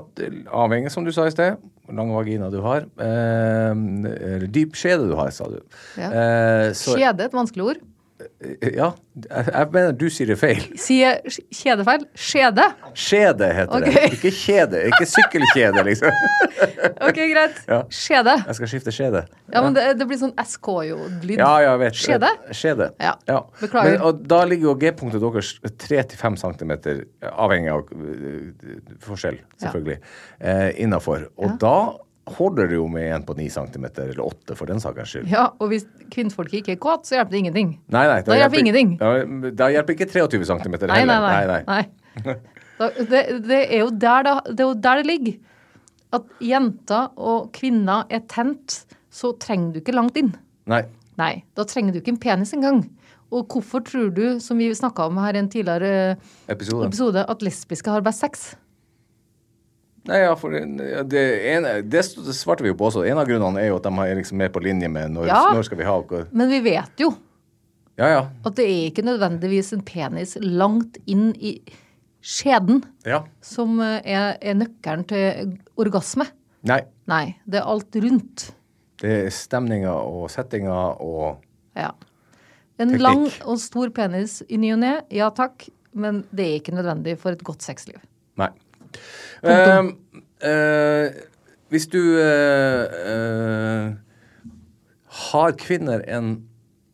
avhengig, 0.63 0.93
som 0.95 1.03
du 1.05 1.11
sa 1.11 1.27
i 1.27 1.33
sted, 1.35 1.57
hvor 1.89 1.97
lang 1.99 2.13
vagina 2.15 2.51
du 2.55 2.61
har. 2.63 2.87
Eh, 3.03 3.73
eller 3.75 4.47
dyp 4.47 4.79
skjede 4.79 5.09
du 5.11 5.17
har, 5.19 5.33
sa 5.35 5.49
du. 5.51 5.59
Ja. 5.99 6.11
Eh, 6.13 6.69
så, 6.79 6.95
Kjede, 6.95 7.27
et 7.27 7.35
vanskelig 7.35 7.67
ord. 7.73 7.83
Ja, 8.41 8.87
jeg, 9.29 9.67
mener 9.69 9.91
du 10.01 10.07
sier 10.09 10.31
det 10.31 10.39
feil. 10.41 10.63
Sier 10.81 11.19
kjedefeil. 11.53 12.07
Skjede. 12.17 12.65
Skjede 12.97 13.51
heter 13.53 13.75
okay. 13.77 13.93
det. 13.93 14.05
Ikke 14.17 14.33
kjede. 14.33 14.81
Ikke 14.89 15.09
sykkelkjede, 15.11 15.85
liksom. 15.91 16.17
Ok, 17.11 17.17
greit. 17.17 17.59
Ja. 17.69 17.83
Skjede. 17.93 18.35
Jeg 18.47 18.57
skal 18.57 18.71
skifte 18.73 18.95
skjede. 18.95 19.23
Ja, 19.53 19.61
men 19.65 19.77
det, 19.77 19.85
det 20.01 20.07
blir 20.09 20.21
sånn 20.21 20.33
SK-jo-lyd. 20.41 21.37
Ja, 21.37 21.53
jeg 21.67 21.83
vet. 21.83 22.01
Skjede? 22.01 22.31
Skjede. 22.57 22.91
Ja. 23.03 23.41
Beklager. 23.61 23.99
Men, 23.99 24.05
og 24.09 24.25
da 24.33 24.41
ligger 24.49 24.71
jo 24.71 24.77
G-punktet 24.81 25.25
deres 25.25 25.55
3-5 25.85 26.41
cm, 26.41 26.75
avhengig 27.31 27.75
av 27.75 27.93
øh, 27.93 28.77
forskjell, 29.05 29.41
selvfølgelig, 29.61 29.99
eh, 30.41 30.69
innafor. 30.85 31.29
Og 31.41 31.61
da 31.61 31.77
holder 32.37 32.69
det 32.71 32.77
jo 32.79 32.87
med 32.91 33.07
en 33.15 33.25
på 33.27 33.35
9 33.39 33.49
cm, 33.55 33.85
eller 34.05 34.21
8 34.25 34.57
for 34.59 34.71
den 34.71 34.81
saks 34.83 35.13
skyld. 35.15 35.29
Ja, 35.33 35.49
og 35.59 35.71
hvis 35.73 35.85
kvinnfolket 36.13 36.61
ikke 36.63 36.73
er 36.77 36.81
kåt, 36.83 37.07
så 37.09 37.17
hjelper 37.19 37.35
det 37.37 37.41
ingenting. 37.45 37.71
Nei, 37.95 38.05
nei. 38.11 38.21
Da 38.27 38.39
hjelper 38.39 38.63
ingenting. 38.63 38.95
Ja, 39.01 39.51
da 39.63 39.69
hjelper 39.75 39.97
ikke 39.97 40.09
23 40.11 40.45
cm 40.51 40.77
Nei, 40.87 41.01
heller. 41.03 41.27
nei, 41.27 41.45
nei. 41.51 41.63
nei. 42.27 42.37
Da, 42.81 42.89
det, 42.97 43.25
det 43.45 43.61
er 43.67 43.83
jo 43.83 43.91
der 43.93 44.25
det, 44.25 44.35
det 44.57 44.65
er 44.65 44.69
jo 44.71 44.77
der 44.87 45.03
det 45.03 45.07
ligger. 45.11 45.35
At 46.17 46.31
jenter 46.43 47.11
og 47.21 47.51
kvinner 47.55 48.07
er 48.11 48.23
tent, 48.31 48.81
så 49.13 49.35
trenger 49.39 49.75
du 49.75 49.83
ikke 49.83 49.95
langt 49.95 50.17
inn. 50.19 50.33
Nei. 50.71 50.81
Nei, 51.21 51.35
da 51.59 51.67
trenger 51.69 51.93
du 51.95 52.01
ikke 52.01 52.15
en 52.15 52.23
penis 52.23 52.55
engang. 52.57 52.81
Og 53.31 53.47
hvorfor 53.53 53.85
tror 53.87 54.09
du, 54.17 54.25
som 54.43 54.59
vi 54.59 54.71
snakka 54.75 55.05
om 55.07 55.21
her 55.23 55.37
i 55.37 55.43
en 55.43 55.51
tidligere 55.53 56.17
Episode. 56.51 56.89
episode, 56.89 57.23
at 57.31 57.45
lesbiske 57.47 57.93
har 57.93 58.03
best 58.03 58.25
sex? 58.25 58.49
Nei, 60.09 60.23
ja, 60.23 60.33
for 60.41 60.51
det, 60.55 61.21
ene, 61.53 61.75
det 61.85 62.01
svarte 62.07 62.65
vi 62.65 62.71
jo 62.73 62.77
på 62.79 62.87
også. 62.89 63.03
En 63.07 63.19
av 63.21 63.27
grunnene 63.29 63.61
er 63.61 63.69
jo 63.69 63.77
at 63.77 63.85
de 63.85 63.91
er 64.01 64.17
liksom 64.17 64.39
mer 64.41 64.49
på 64.55 64.63
linje 64.65 64.89
med 64.89 65.13
når, 65.13 65.27
Ja. 65.29 65.43
når 65.53 65.67
skal 65.69 65.79
vi 65.79 65.85
ha 65.85 65.93
og- 65.99 66.27
Men 66.33 66.49
vi 66.49 66.61
vet 66.61 66.97
jo 66.99 67.11
Ja, 67.99 68.07
ja. 68.09 68.29
at 68.45 68.55
det 68.57 68.65
er 68.65 68.91
ikke 68.91 69.05
nødvendigvis 69.05 69.73
en 69.75 69.83
penis 69.83 70.37
langt 70.41 70.97
inn 71.07 71.35
i 71.37 71.61
skjeden 72.23 72.83
ja. 73.05 73.23
som 73.43 73.79
eh, 73.81 74.01
er, 74.05 74.39
er 74.41 74.55
nøkkelen 74.55 75.07
til 75.07 75.59
orgasme. 75.77 76.27
Nei. 76.65 76.81
Nei, 77.07 77.37
det 77.49 77.61
er 77.61 77.69
alt 77.69 77.95
rundt. 77.97 78.51
Det 79.01 79.11
er 79.27 79.31
stemninga 79.31 79.93
og 79.93 80.29
settinga 80.31 80.97
og 81.01 81.43
Ja. 81.77 81.93
En 82.79 82.89
Teknikk. 82.95 83.01
lang 83.03 83.27
og 83.45 83.59
stor 83.61 83.91
penis 83.91 84.43
i 84.49 84.57
ny 84.57 84.73
og 84.73 84.79
ne, 84.81 85.03
ja 85.13 85.29
takk, 85.31 85.69
men 85.95 86.23
det 86.33 86.47
er 86.47 86.59
ikke 86.61 86.73
nødvendig 86.75 87.19
for 87.19 87.31
et 87.33 87.43
godt 87.45 87.61
sexliv. 87.61 88.01
Nei. 88.41 88.49
Eh, 89.43 89.91
eh, 90.45 91.21
hvis 91.71 91.87
du 91.89 92.01
uh, 92.19 93.95
Har 95.31 95.53
kvinner 95.57 96.03
en 96.11 96.33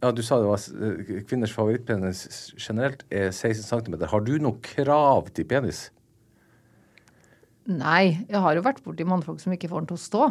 Ja, 0.05 0.13
du 0.13 0.23
sa 0.23 0.39
det 0.39 0.47
var 0.47 0.61
kvinners 1.27 1.55
favorittpenis 1.57 2.53
generelt 2.61 3.03
er 3.11 3.33
16 3.33 3.65
cm. 3.65 3.97
Har 4.07 4.21
du 4.23 4.37
noe 4.39 4.61
krav 4.63 5.33
til 5.35 5.49
penis? 5.49 5.87
Nei, 7.67 8.27
jeg 8.29 8.43
har 8.45 8.55
jo 8.55 8.63
vært 8.63 8.85
borti 8.85 9.07
mannfolk 9.09 9.41
som 9.43 9.57
ikke 9.57 9.71
får 9.73 9.83
den 9.83 9.89
til 9.91 9.99
å 9.99 10.05
stå. 10.05 10.27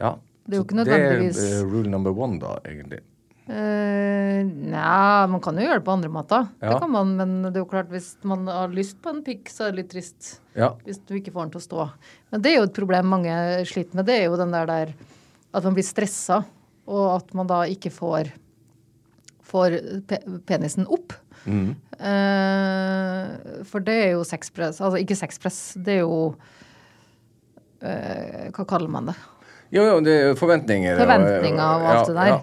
Ja. 0.00 0.14
Det 0.46 0.54
er 0.54 0.62
jo 0.62 0.64
ikke 0.64 0.78
nødvendigvis- 0.78 1.36
Det 1.36 1.58
er 1.58 1.66
rule 1.68 1.90
number 1.90 2.14
one, 2.16 2.38
da, 2.40 2.56
egentlig. 2.64 3.02
Uh, 3.50 4.44
Nja, 4.46 5.26
man 5.26 5.40
kan 5.42 5.56
jo 5.58 5.64
gjøre 5.64 5.80
det 5.80 5.86
på 5.88 5.94
andre 5.96 6.10
måter. 6.14 6.44
Ja. 6.62 6.68
Det 6.70 6.76
kan 6.84 6.92
man, 6.94 7.08
men 7.18 7.30
det 7.48 7.56
er 7.56 7.64
jo 7.64 7.70
klart 7.72 7.88
hvis 7.90 8.12
man 8.30 8.44
har 8.46 8.70
lyst 8.70 9.00
på 9.02 9.10
en 9.10 9.24
pikk, 9.26 9.50
så 9.50 9.64
er 9.66 9.72
det 9.74 9.80
litt 9.82 9.90
trist. 9.96 10.36
Ja. 10.54 10.68
Hvis 10.86 11.00
du 11.08 11.16
ikke 11.18 11.32
får 11.34 11.48
den 11.48 11.54
til 11.56 11.62
å 11.62 11.64
stå. 11.66 11.86
Men 12.30 12.44
det 12.44 12.52
er 12.52 12.60
jo 12.60 12.68
et 12.68 12.76
problem 12.78 13.10
mange 13.10 13.34
sliter 13.66 13.98
med. 13.98 14.06
Det 14.06 14.20
er 14.20 14.28
jo 14.28 14.38
den 14.38 14.54
der, 14.54 14.70
der 14.70 14.92
at 15.50 15.66
man 15.66 15.74
blir 15.74 15.86
stressa, 15.88 16.44
og 16.86 17.08
at 17.16 17.34
man 17.34 17.50
da 17.50 17.64
ikke 17.66 17.90
får, 17.90 18.30
får 19.50 19.76
pe 20.06 20.20
penisen 20.46 20.86
opp. 20.86 21.16
Mm. 21.48 21.72
Uh, 21.98 23.64
for 23.66 23.82
det 23.82 23.98
er 24.04 24.10
jo 24.14 24.22
sexpress. 24.28 24.78
Altså 24.78 25.00
ikke 25.02 25.18
sexpress, 25.18 25.60
det 25.80 25.98
er 25.98 26.02
jo 26.04 26.36
uh, 27.82 28.46
Hva 28.54 28.64
kaller 28.68 28.90
man 28.92 29.10
det? 29.10 29.18
Jo, 29.74 29.84
jo, 29.86 30.00
det 30.06 30.14
er 30.20 30.34
forventninger. 30.38 30.94
og- 30.98 31.02
Forventninger 31.04 31.62
og 31.62 31.86
alt 31.96 32.06
det 32.10 32.16
der. 32.16 32.42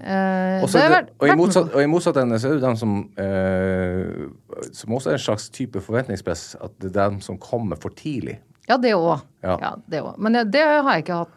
Eh, 0.00 0.62
Og, 0.62 0.68
det 0.70 1.08
og, 1.18 1.24
i 1.26 1.34
motsatt, 1.34 1.72
og 1.74 1.82
i 1.82 1.86
motsatt 1.90 2.16
ende 2.22 2.38
så 2.38 2.52
er 2.52 2.58
det 2.58 2.62
dem 2.62 2.76
som 2.78 2.92
eh, 3.18 4.28
Som 4.72 4.94
også 4.94 5.10
er 5.10 5.16
en 5.18 5.24
slags 5.24 5.48
type 5.50 5.80
forventningspress. 5.82 6.52
At 6.62 6.76
det 6.78 6.92
er 6.92 7.08
dem 7.10 7.20
som 7.24 7.38
kommer 7.42 7.76
for 7.80 7.90
tidlig. 7.98 8.38
Ja, 8.68 8.76
det 8.76 8.92
òg. 8.94 9.24
Ja. 9.42 9.56
Ja. 9.62 9.72
også. 10.02 10.14
Men 10.22 10.32
det, 10.38 10.44
det 10.52 10.62
har 10.62 10.92
jeg 10.92 11.06
ikke 11.06 11.22
hatt 11.24 11.34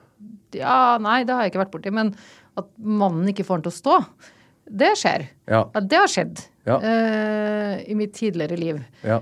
Ja, 0.54 0.98
nei, 1.02 1.24
det 1.24 1.34
har 1.34 1.46
jeg 1.46 1.54
ikke 1.54 1.64
vært 1.64 1.74
borti. 1.74 1.94
Men 1.96 2.14
at 2.60 2.68
mannen 2.78 3.30
ikke 3.32 3.46
får 3.48 3.62
den 3.62 3.70
til 3.70 3.72
å 3.72 3.80
stå, 3.80 3.98
det 4.72 4.92
skjer. 5.00 5.24
Ja. 5.50 5.64
Det 5.80 5.98
har 5.98 6.12
skjedd 6.12 6.42
Ja. 6.68 6.76
eh, 6.86 7.80
i 7.90 7.96
mitt 7.98 8.14
tidligere 8.14 8.58
liv. 8.60 8.82
Ja. 9.08 9.22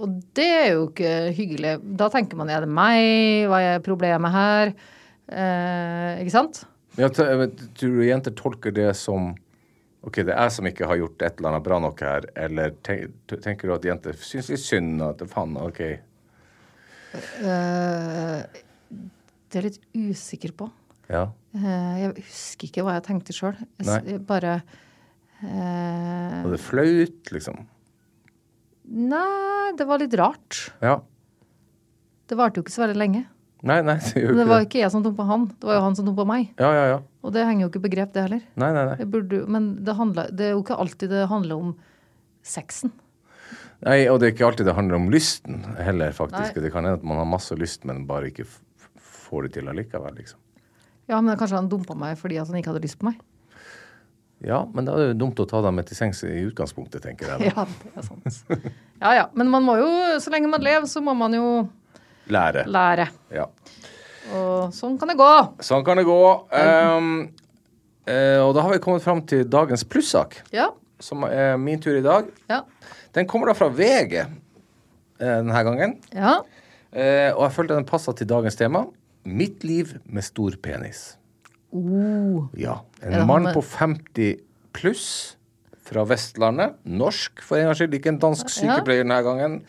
Og 0.00 0.16
det 0.34 0.48
er 0.48 0.72
jo 0.72 0.88
ikke 0.88 1.12
hyggelig. 1.36 1.76
Da 2.00 2.08
tenker 2.10 2.40
man 2.40 2.50
er 2.50 2.64
det 2.64 2.72
meg, 2.72 3.46
hva 3.52 3.60
er 3.60 3.84
problemet 3.84 4.32
her? 4.34 4.72
Ikke 6.22 6.32
sant? 6.34 6.64
Men 6.96 7.14
tror 7.14 7.96
du 7.96 8.04
jenter 8.04 8.34
tolker 8.36 8.74
det 8.74 8.90
som 8.98 9.32
Ok, 10.02 10.16
det 10.26 10.32
er 10.34 10.48
jeg 10.48 10.52
som 10.56 10.66
ikke 10.66 10.86
har 10.90 10.98
gjort 10.98 11.22
et 11.22 11.36
eller 11.38 11.52
annet 11.52 11.62
bra 11.62 11.76
nok 11.78 12.00
her, 12.02 12.24
eller 12.34 12.72
ten, 12.82 13.12
tenker 13.30 13.70
du 13.70 13.74
at 13.76 13.84
jenter 13.86 14.16
syns 14.18 14.48
litt 14.50 14.58
synd 14.58 15.04
at 15.06 15.22
faen, 15.30 15.54
ok 15.62 15.82
Uh, 17.12 18.40
det 19.52 19.58
er 19.58 19.66
jeg 19.66 19.66
litt 19.66 19.82
usikker 19.92 20.54
på. 20.56 20.68
Ja. 21.12 21.26
Uh, 21.52 21.92
jeg 22.00 22.14
husker 22.22 22.68
ikke 22.70 22.84
hva 22.86 22.96
jeg 22.96 23.04
tenkte 23.08 23.36
sjøl. 23.36 23.58
Bare 24.28 24.54
uh, 25.42 26.38
Og 26.40 26.54
det 26.54 26.62
flaut, 26.64 27.32
liksom. 27.36 27.66
Nei, 28.92 29.72
det 29.76 29.86
var 29.88 30.00
litt 30.00 30.16
rart. 30.18 30.62
Ja. 30.80 31.00
Det 32.28 32.38
varte 32.38 32.60
jo 32.60 32.64
ikke 32.64 32.74
så 32.74 32.86
veldig 32.86 33.00
lenge. 33.00 33.26
Nei, 33.62 33.76
nei, 33.86 33.94
det 34.02 34.18
gjør 34.18 34.32
ikke 34.32 34.34
det 34.40 34.42
jo 34.42 34.50
var 34.50 34.64
ikke 34.66 34.80
jeg 34.80 34.90
som 34.90 35.02
dumpa 35.04 35.24
han, 35.28 35.44
det 35.54 35.68
var 35.68 35.76
jo 35.76 35.82
han 35.84 35.94
som 35.94 36.06
dumpa 36.08 36.24
meg. 36.26 36.48
Ja, 36.58 36.70
ja, 36.74 36.84
ja. 36.96 36.98
Og 37.22 37.30
det 37.36 37.44
henger 37.46 37.66
jo 37.66 37.70
ikke 37.70 37.82
på 37.84 37.92
grep, 37.92 38.10
det 38.16 38.24
heller. 38.26 38.40
Nei, 38.58 38.70
nei, 38.74 38.82
nei. 38.90 39.06
Burde, 39.12 39.42
men 39.46 39.68
det, 39.86 39.94
handler, 39.98 40.32
det 40.34 40.48
er 40.48 40.54
jo 40.56 40.64
ikke 40.64 40.78
alltid 40.82 41.12
det 41.14 41.28
handler 41.30 41.60
om 41.68 41.72
sexen. 42.42 42.90
Nei, 43.86 44.00
Og 44.10 44.18
det 44.22 44.28
er 44.28 44.34
ikke 44.34 44.46
alltid 44.48 44.66
det 44.66 44.74
handler 44.78 44.98
om 44.98 45.08
lysten 45.14 45.62
heller, 45.78 46.10
faktisk. 46.14 46.56
Nei. 46.58 46.64
Det 46.66 46.72
kan 46.74 46.86
hende 46.86 46.98
at 46.98 47.06
man 47.06 47.18
har 47.22 47.26
masse 47.30 47.54
lyst, 47.58 47.86
men 47.86 48.02
bare 48.10 48.30
ikke 48.32 48.48
får 48.98 49.46
det 49.46 49.52
til 49.58 49.70
allikevel, 49.70 50.14
liksom. 50.18 50.38
Ja, 51.10 51.20
men 51.20 51.38
kanskje 51.38 51.58
han 51.58 51.70
dumpa 51.70 51.94
meg 51.98 52.18
fordi 52.18 52.38
han 52.38 52.58
ikke 52.58 52.70
hadde 52.74 52.82
lyst 52.84 52.98
på 53.00 53.08
meg. 53.10 53.18
Ja, 54.42 54.64
men 54.74 54.86
da 54.86 54.94
er 54.98 55.12
det 55.12 55.20
dumt 55.22 55.38
å 55.38 55.46
ta 55.46 55.60
dem 55.62 55.76
med 55.78 55.86
til 55.86 55.98
sengs 55.98 56.22
i 56.26 56.40
utgangspunktet, 56.48 57.04
tenker 57.04 57.30
jeg. 57.30 57.52
da. 57.54 57.62
Ja, 57.62 57.66
det 57.66 57.94
er 57.94 58.06
sant. 58.08 58.66
Ja 59.02 59.12
ja. 59.20 59.26
Men 59.38 59.50
man 59.54 59.62
må 59.66 59.76
jo, 59.78 59.86
så 60.22 60.32
lenge 60.34 60.50
man 60.50 60.62
lever, 60.66 60.88
så 60.90 61.02
må 61.04 61.14
man 61.14 61.34
jo 61.38 61.46
Lære. 62.30 62.64
lære. 62.70 63.08
Ja. 63.34 63.46
Og 64.32 64.72
sånn 64.72 64.98
kan 65.00 65.08
det 65.10 65.16
gå. 65.18 65.30
Sånn 65.64 65.84
kan 65.84 65.96
det 65.98 66.04
gå. 66.06 66.18
Um, 66.52 67.08
uh, 68.08 68.38
og 68.46 68.54
da 68.56 68.62
har 68.64 68.72
vi 68.72 68.78
kommet 68.84 69.02
fram 69.04 69.22
til 69.26 69.44
dagens 69.50 69.84
plussak, 69.84 70.38
Ja. 70.54 70.70
som 71.00 71.24
er 71.24 71.56
min 71.58 71.80
tur 71.82 71.98
i 71.98 72.02
dag. 72.04 72.30
Ja. 72.48 72.62
Den 73.12 73.26
kommer 73.28 73.46
da 73.50 73.52
fra 73.58 73.68
VG 73.68 74.14
eh, 74.22 74.26
denne 75.20 75.64
gangen. 75.66 75.98
Ja. 76.14 76.38
Uh, 76.92 77.30
og 77.36 77.42
jeg 77.48 77.52
følte 77.58 77.74
den 77.76 77.84
passa 77.88 78.12
til 78.16 78.26
dagens 78.30 78.56
tema. 78.56 78.86
Mitt 79.24 79.64
liv 79.64 79.98
med 80.06 80.24
stor 80.24 80.54
penis. 80.62 81.16
Oh. 81.72 82.46
Ja. 82.56 82.78
En 83.02 83.26
mann 83.26 83.44
med- 83.44 83.54
på 83.54 83.62
50 83.62 84.36
pluss 84.72 85.36
fra 85.82 86.04
Vestlandet. 86.04 86.74
Norsk, 86.84 87.42
for 87.42 87.56
en 87.58 87.66
gangs 87.66 87.78
skyld. 87.78 87.94
Ikke 87.98 88.08
en 88.08 88.18
dansk 88.22 88.48
sykepleier 88.48 89.02
denne 89.04 89.22
gangen. 89.22 89.62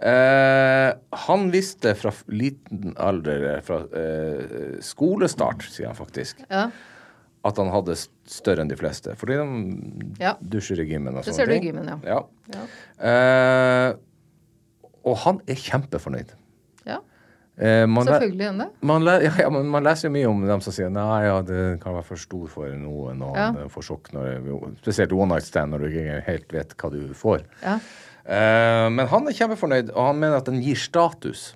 Eh, 0.00 0.92
han 1.26 1.50
visste 1.52 1.94
fra 1.94 2.10
liten 2.28 2.94
alder, 2.96 3.56
eh, 3.56 3.60
fra 3.62 3.82
eh, 3.94 4.78
skolestart, 4.82 5.62
sier 5.70 5.86
han 5.92 5.96
faktisk, 5.98 6.42
Ja. 6.50 6.70
at 7.44 7.56
han 7.58 7.70
hadde 7.70 7.94
større 8.26 8.60
enn 8.62 8.68
de 8.68 8.76
fleste. 8.76 9.14
Fordi 9.18 9.36
de 9.36 10.14
Ja. 10.20 10.34
dusjer 10.42 10.80
i 10.80 10.86
gymmen 10.92 11.16
og 11.16 11.24
Det 11.24 11.34
sånne 11.34 11.36
ser 11.36 11.46
du 11.46 11.52
i 11.52 11.60
gymmen, 11.60 11.86
ja. 12.04 12.22
Ja. 12.52 12.66
Eh, 13.02 13.94
og 15.04 15.16
han 15.18 15.40
er 15.48 15.54
kjempefornøyd. 15.54 16.34
ja. 16.86 16.98
Eh, 17.58 17.84
man 17.86 18.06
Selvfølgelig 18.06 18.46
er 18.48 18.58
det. 18.58 18.68
man, 18.82 19.02
ja, 19.38 19.48
man 19.50 19.82
leser 19.84 20.08
jo 20.08 20.12
mye 20.14 20.26
om 20.28 20.46
dem 20.46 20.60
som 20.64 20.72
sier 20.72 20.88
nei, 20.90 21.24
ja, 21.26 21.42
det 21.42 21.80
kan 21.82 21.92
være 21.94 22.04
for 22.04 22.16
stor 22.16 22.46
for 22.48 22.66
noen, 22.66 23.20
og 23.22 23.36
Ja. 23.36 23.52
får 23.68 23.82
sjokk 23.84 24.12
når 24.14 24.76
Spesielt 24.82 25.12
one 25.12 25.28
night 25.28 25.44
stand 25.44 25.70
når 25.74 25.78
du 25.78 25.88
ikke 25.90 26.24
helt 26.24 26.48
vet 26.52 26.74
hva 26.78 26.90
du 26.90 27.12
får. 27.14 27.42
Ja. 27.62 27.78
Eh, 28.22 28.86
men 28.94 29.08
han 29.10 29.26
er 29.26 29.36
kjempefornøyd, 29.36 29.92
og 29.96 30.12
han 30.12 30.20
mener 30.20 30.38
at 30.38 30.48
den 30.50 30.60
gir 30.62 30.78
status. 30.78 31.52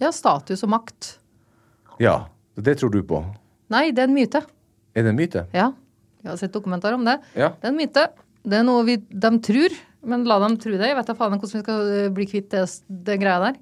ja, 0.00 0.10
status 0.12 0.64
og 0.64 0.70
makt. 0.72 1.18
Ja, 2.02 2.26
det 2.56 2.78
tror 2.80 2.90
du 2.90 3.02
på. 3.06 3.20
Nei, 3.70 3.90
det 3.94 4.04
er 4.04 4.08
en 4.08 4.16
myte. 4.16 4.40
Er 4.94 5.04
det 5.04 5.12
en 5.12 5.18
myte? 5.18 5.46
Ja. 5.54 5.72
Jeg 6.24 6.30
har 6.32 6.38
sett 6.40 6.54
dokumentarer 6.54 6.96
om 6.96 7.04
det. 7.04 7.18
Ja. 7.36 7.52
Det 7.60 7.68
er 7.68 7.74
en 7.74 7.78
myte. 7.78 8.08
Det 8.44 8.58
er 8.58 8.64
noe 8.66 8.84
vi, 8.86 8.96
de 8.96 9.30
tror, 9.44 9.76
men 10.04 10.24
la 10.28 10.38
dem 10.42 10.56
tro 10.60 10.72
det. 10.72 10.88
Jeg 10.88 10.96
vet 10.98 11.08
da 11.08 11.14
faen 11.16 11.36
hvordan 11.36 11.60
vi 11.60 11.62
skal 11.62 11.92
eh, 11.98 12.10
bli 12.12 12.26
kvitt 12.28 12.50
det, 12.52 12.64
det 12.88 13.20
greia 13.20 13.38
der. 13.46 13.60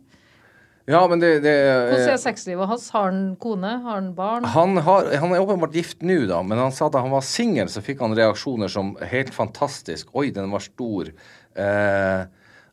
Ja, 0.90 1.04
men 1.06 1.20
det, 1.22 1.36
det 1.44 1.52
Hvordan 1.62 2.08
eh, 2.08 2.14
er 2.16 2.18
sexlivet 2.18 2.66
hans? 2.66 2.88
Har 2.90 3.10
han 3.12 3.36
kone? 3.38 3.76
Har 3.84 4.00
han 4.00 4.08
barn? 4.18 4.48
han, 4.50 4.80
har, 4.82 5.12
han 5.22 5.34
er 5.34 5.44
åpenbart 5.44 5.76
gift 5.78 6.02
nå, 6.02 6.24
da, 6.26 6.40
men 6.42 6.58
han 6.58 6.74
sa 6.74 6.88
at 6.88 6.96
da 6.96 7.04
han 7.04 7.14
var 7.14 7.22
singel, 7.22 7.70
så 7.70 7.82
fikk 7.84 8.02
han 8.02 8.16
reaksjoner 8.18 8.72
som 8.72 8.96
helt 9.12 9.30
fantastisk. 9.34 10.10
Oi, 10.18 10.32
den 10.34 10.50
var 10.50 10.64
stor. 10.64 11.12
Eh, 11.56 12.24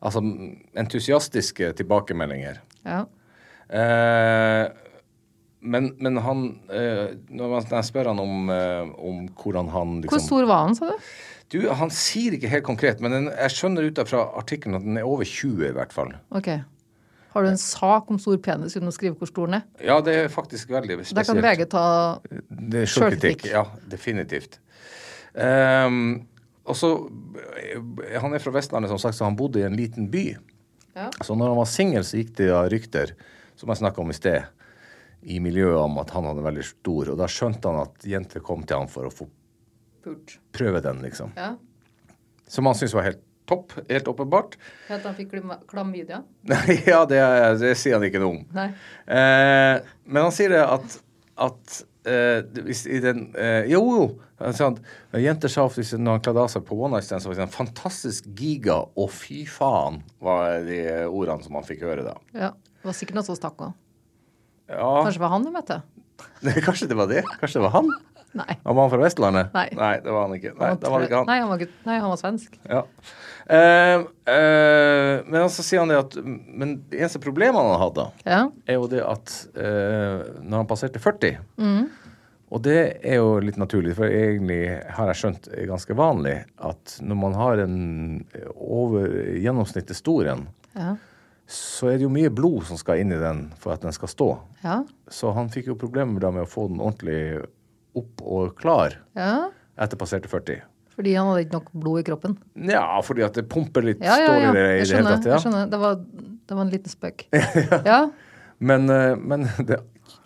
altså 0.01 0.21
entusiastiske 0.79 1.73
tilbakemeldinger. 1.79 2.61
Ja. 2.85 3.01
Eh, 3.69 4.69
men, 5.61 5.89
men 5.99 6.17
han 6.23 6.43
eh, 6.71 7.09
Når 7.29 7.49
man- 7.51 7.65
jeg 7.69 7.83
spør 7.85 8.07
han 8.13 8.19
om, 8.23 8.49
eh, 8.49 8.81
om 8.97 9.27
hvordan 9.35 9.67
han 9.69 10.01
liksom, 10.01 10.15
Hvor 10.15 10.23
stor 10.25 10.45
var 10.47 10.63
han, 10.65 10.75
sa 10.75 10.85
du? 10.85 11.09
Du, 11.51 11.69
Han 11.73 11.89
sier 11.89 12.33
ikke 12.37 12.47
helt 12.49 12.63
konkret, 12.63 12.99
men 13.01 13.11
den, 13.11 13.25
jeg 13.33 13.51
skjønner 13.51 13.87
ut 13.89 13.99
fra 14.07 14.23
artikkelen 14.37 14.75
at 14.77 14.83
den 14.85 14.97
er 14.97 15.03
over 15.09 15.25
20 15.25 15.67
i 15.67 15.73
hvert 15.73 15.93
fall. 15.93 16.13
Ok. 16.31 16.47
Har 17.33 17.43
du 17.45 17.49
en 17.49 17.57
sak 17.61 18.09
om 18.09 18.17
stor 18.21 18.37
penis 18.41 18.75
uten 18.77 18.89
å 18.89 18.93
skrive 18.93 19.17
hvor 19.17 19.29
stor 19.29 19.45
den 19.49 19.59
er? 19.59 19.65
Ja, 19.85 19.99
det 20.01 20.15
er 20.15 20.27
faktisk 20.33 20.69
veldig 20.73 20.99
spesielt. 21.05 21.15
Der 21.19 21.27
kan 21.29 21.41
VG 21.43 21.65
ta. 21.69 21.83
Selvkritikk. 22.89 23.45
Ja, 23.49 23.63
definitivt. 23.89 24.59
Ehm, 25.37 26.27
og 26.69 26.77
så 26.77 26.89
eh, 27.59 28.19
Han 28.21 28.33
er 28.37 28.43
fra 28.43 28.53
Vestlandet, 28.55 28.91
som 28.93 28.99
sagt, 29.01 29.17
så 29.17 29.25
han 29.27 29.37
bodde 29.39 29.61
i 29.61 29.65
en 29.67 29.75
liten 29.77 30.07
by. 30.13 30.25
Ja. 30.95 31.09
Så 31.23 31.35
når 31.37 31.51
han 31.53 31.59
var 31.61 31.69
singel, 31.69 32.05
så 32.05 32.19
gikk 32.21 32.35
det 32.39 32.49
rykter, 32.73 33.13
som 33.59 33.69
jeg 33.73 33.81
snakka 33.81 34.01
om 34.03 34.09
i 34.13 34.17
sted, 34.17 34.45
i 35.21 35.37
miljøet 35.43 35.77
om 35.81 35.97
at 36.01 36.13
han 36.15 36.27
hadde 36.29 36.43
veldig 36.45 36.63
stor. 36.67 37.09
Og 37.13 37.17
da 37.19 37.27
skjønte 37.31 37.67
han 37.71 37.81
at 37.87 38.05
jenter 38.07 38.43
kom 38.45 38.61
til 38.67 38.79
han 38.79 38.87
for 38.91 39.09
å 39.09 39.11
få 39.13 39.27
Purt. 40.05 40.37
prøve 40.55 40.79
den, 40.85 41.01
liksom. 41.03 41.33
Ja. 41.35 41.53
Som 42.49 42.69
han 42.69 42.77
syntes 42.79 42.95
var 42.95 43.03
helt 43.09 43.19
topp. 43.49 43.73
Helt 43.89 44.07
åpenbart. 44.07 44.55
Helt 44.87 45.03
han 45.09 45.15
fikk 45.17 45.31
klam- 45.35 45.63
klamydia? 45.69 46.21
Ja, 46.87 47.01
det, 47.09 47.19
det 47.61 47.73
sier 47.81 47.97
han 47.97 48.05
ikke 48.07 48.21
noe 48.21 48.37
om. 48.37 48.43
Eh, 49.09 49.81
men 50.05 50.21
han 50.27 50.33
sier 50.35 50.53
det 50.53 50.61
at, 50.63 50.99
at 51.49 51.79
i 52.07 52.99
den 53.03 53.25
eh, 53.35 53.65
Jo, 53.69 53.81
jo. 53.97 54.05
Sånn, 54.55 54.77
Jenter 55.19 55.51
sa 55.51 55.65
ofte 55.67 55.83
når 55.99 56.15
han 56.15 56.21
kledde 56.23 56.43
av 56.45 56.51
seg 56.53 56.63
på 56.67 56.77
One 56.79 56.95
Night 56.95 57.09
Stand, 57.09 57.21
så 57.23 57.27
var 57.27 57.35
det 57.35 57.43
sånn 57.43 57.51
fantastisk 57.57 58.29
giga 58.39 58.77
og 58.95 59.09
fy 59.11 59.41
faen, 59.49 59.99
var 60.23 60.63
de 60.63 60.79
ordene 61.09 61.43
som 61.43 61.57
han 61.59 61.67
fikk 61.67 61.83
høre 61.83 62.05
da. 62.07 62.15
Ja. 62.31 62.53
Det 62.79 62.87
var 62.87 62.95
sikkert 62.95 63.19
noe 63.19 63.27
som 63.27 63.35
stakk 63.35 63.59
òg. 63.65 63.73
Ja, 64.69 64.91
Kanskje 65.03 65.17
det 65.17 65.25
var 65.25 65.33
han 65.33 65.43
du 65.47 65.51
møtte? 65.51 65.81
kanskje 66.67 66.87
det 66.87 66.95
var 66.95 67.09
det? 67.11 67.25
Kanskje 67.41 67.59
det 67.59 67.65
var 67.65 67.75
han? 67.81 67.91
Nei. 68.37 68.53
Han 68.63 68.75
var 68.77 68.85
han 68.85 68.91
fra 68.93 69.01
Vestlandet? 69.01 69.55
Nei. 69.55 69.95
det 70.03 70.13
var 70.13 70.27
han 70.27 70.35
ikke. 70.37 70.53
Nei, 70.55 70.69
han 70.69 70.93
var 70.93 71.01
det 71.01 71.07
ikke 71.09 71.19
han. 71.19 71.29
Nei, 71.31 71.37
han 71.41 71.49
var, 71.49 71.63
nei, 71.89 71.97
han 72.03 72.11
var 72.13 72.19
svensk. 72.21 72.59
Ja. 72.69 72.83
Eh, 73.49 73.95
eh, 74.29 75.21
men 75.25 75.47
så 75.49 75.63
sier 75.65 75.81
han 75.81 75.89
det 75.89 75.97
at 75.97 76.17
Men 76.21 76.75
det 76.91 76.99
eneste 76.99 77.17
problemet 77.23 77.57
han 77.57 77.81
hadde, 77.81 78.05
Ja. 78.27 78.43
er 78.69 78.77
jo 78.77 78.85
det 78.91 79.01
at 79.01 79.33
uh, 79.57 80.21
når 80.43 80.61
han 80.61 80.69
passerte 80.69 81.01
40 81.01 81.39
Mm. 81.57 81.87
Og 82.49 82.61
det 82.65 82.77
er 83.05 83.19
jo 83.19 83.39
litt 83.45 83.57
naturlig, 83.61 83.93
for 83.97 84.09
egentlig 84.09 84.63
har 84.97 85.09
jeg 85.11 85.19
skjønt 85.19 85.49
er 85.53 85.67
ganske 85.69 85.93
vanlig 85.93 86.39
at 86.57 86.95
når 87.01 87.17
man 87.21 87.35
har 87.37 87.61
en 87.61 87.75
over 88.55 89.05
gjennomsnittet 89.37 89.97
stor 89.97 90.25
en, 90.31 90.47
Ja. 90.73 90.95
så 91.45 91.91
er 91.91 91.97
det 91.97 92.07
jo 92.07 92.09
mye 92.09 92.29
blod 92.33 92.65
som 92.65 92.77
skal 92.77 93.01
inn 93.03 93.13
i 93.13 93.19
den 93.21 93.51
for 93.61 93.73
at 93.73 93.81
den 93.85 93.93
skal 93.93 94.09
stå. 94.09 94.29
Ja. 94.63 94.79
Så 95.09 95.29
han 95.33 95.49
fikk 95.53 95.67
jo 95.69 95.75
problemer 95.77 96.17
med 96.31 96.41
å 96.41 96.49
få 96.49 96.67
den 96.69 96.81
ordentlig 96.81 97.45
opp 97.97 98.21
og 98.25 98.55
klar 98.57 98.97
ja. 99.15 99.49
etter 99.77 99.97
passerte 99.97 100.29
40. 100.29 100.61
Fordi 100.99 101.13
han 101.15 101.29
hadde 101.31 101.45
ikke 101.45 101.55
nok 101.55 101.67
blod 101.79 102.01
i 102.01 102.07
kroppen. 102.09 102.33
Ja, 102.67 102.83
fordi 103.07 103.23
at 103.23 103.37
det 103.39 103.45
pumper 103.47 103.85
litt 103.87 104.01
Ja, 104.03 104.17
ja, 104.19 104.33
ja. 104.43 104.49
Jeg 104.75 104.89
skjønner. 104.89 105.15
tatt. 105.15 105.29
Jeg 105.31 105.45
skjønner. 105.45 105.69
Det 105.71 105.79
var, 105.79 106.01
det 106.03 106.57
var 106.57 106.65
en 106.65 106.73
liten 106.73 106.91
spøk. 106.91 107.23
Ja. 107.87 108.01
Men, 108.59 108.89
eh, 108.91 109.13
men 109.15 109.45
det, 109.63 109.77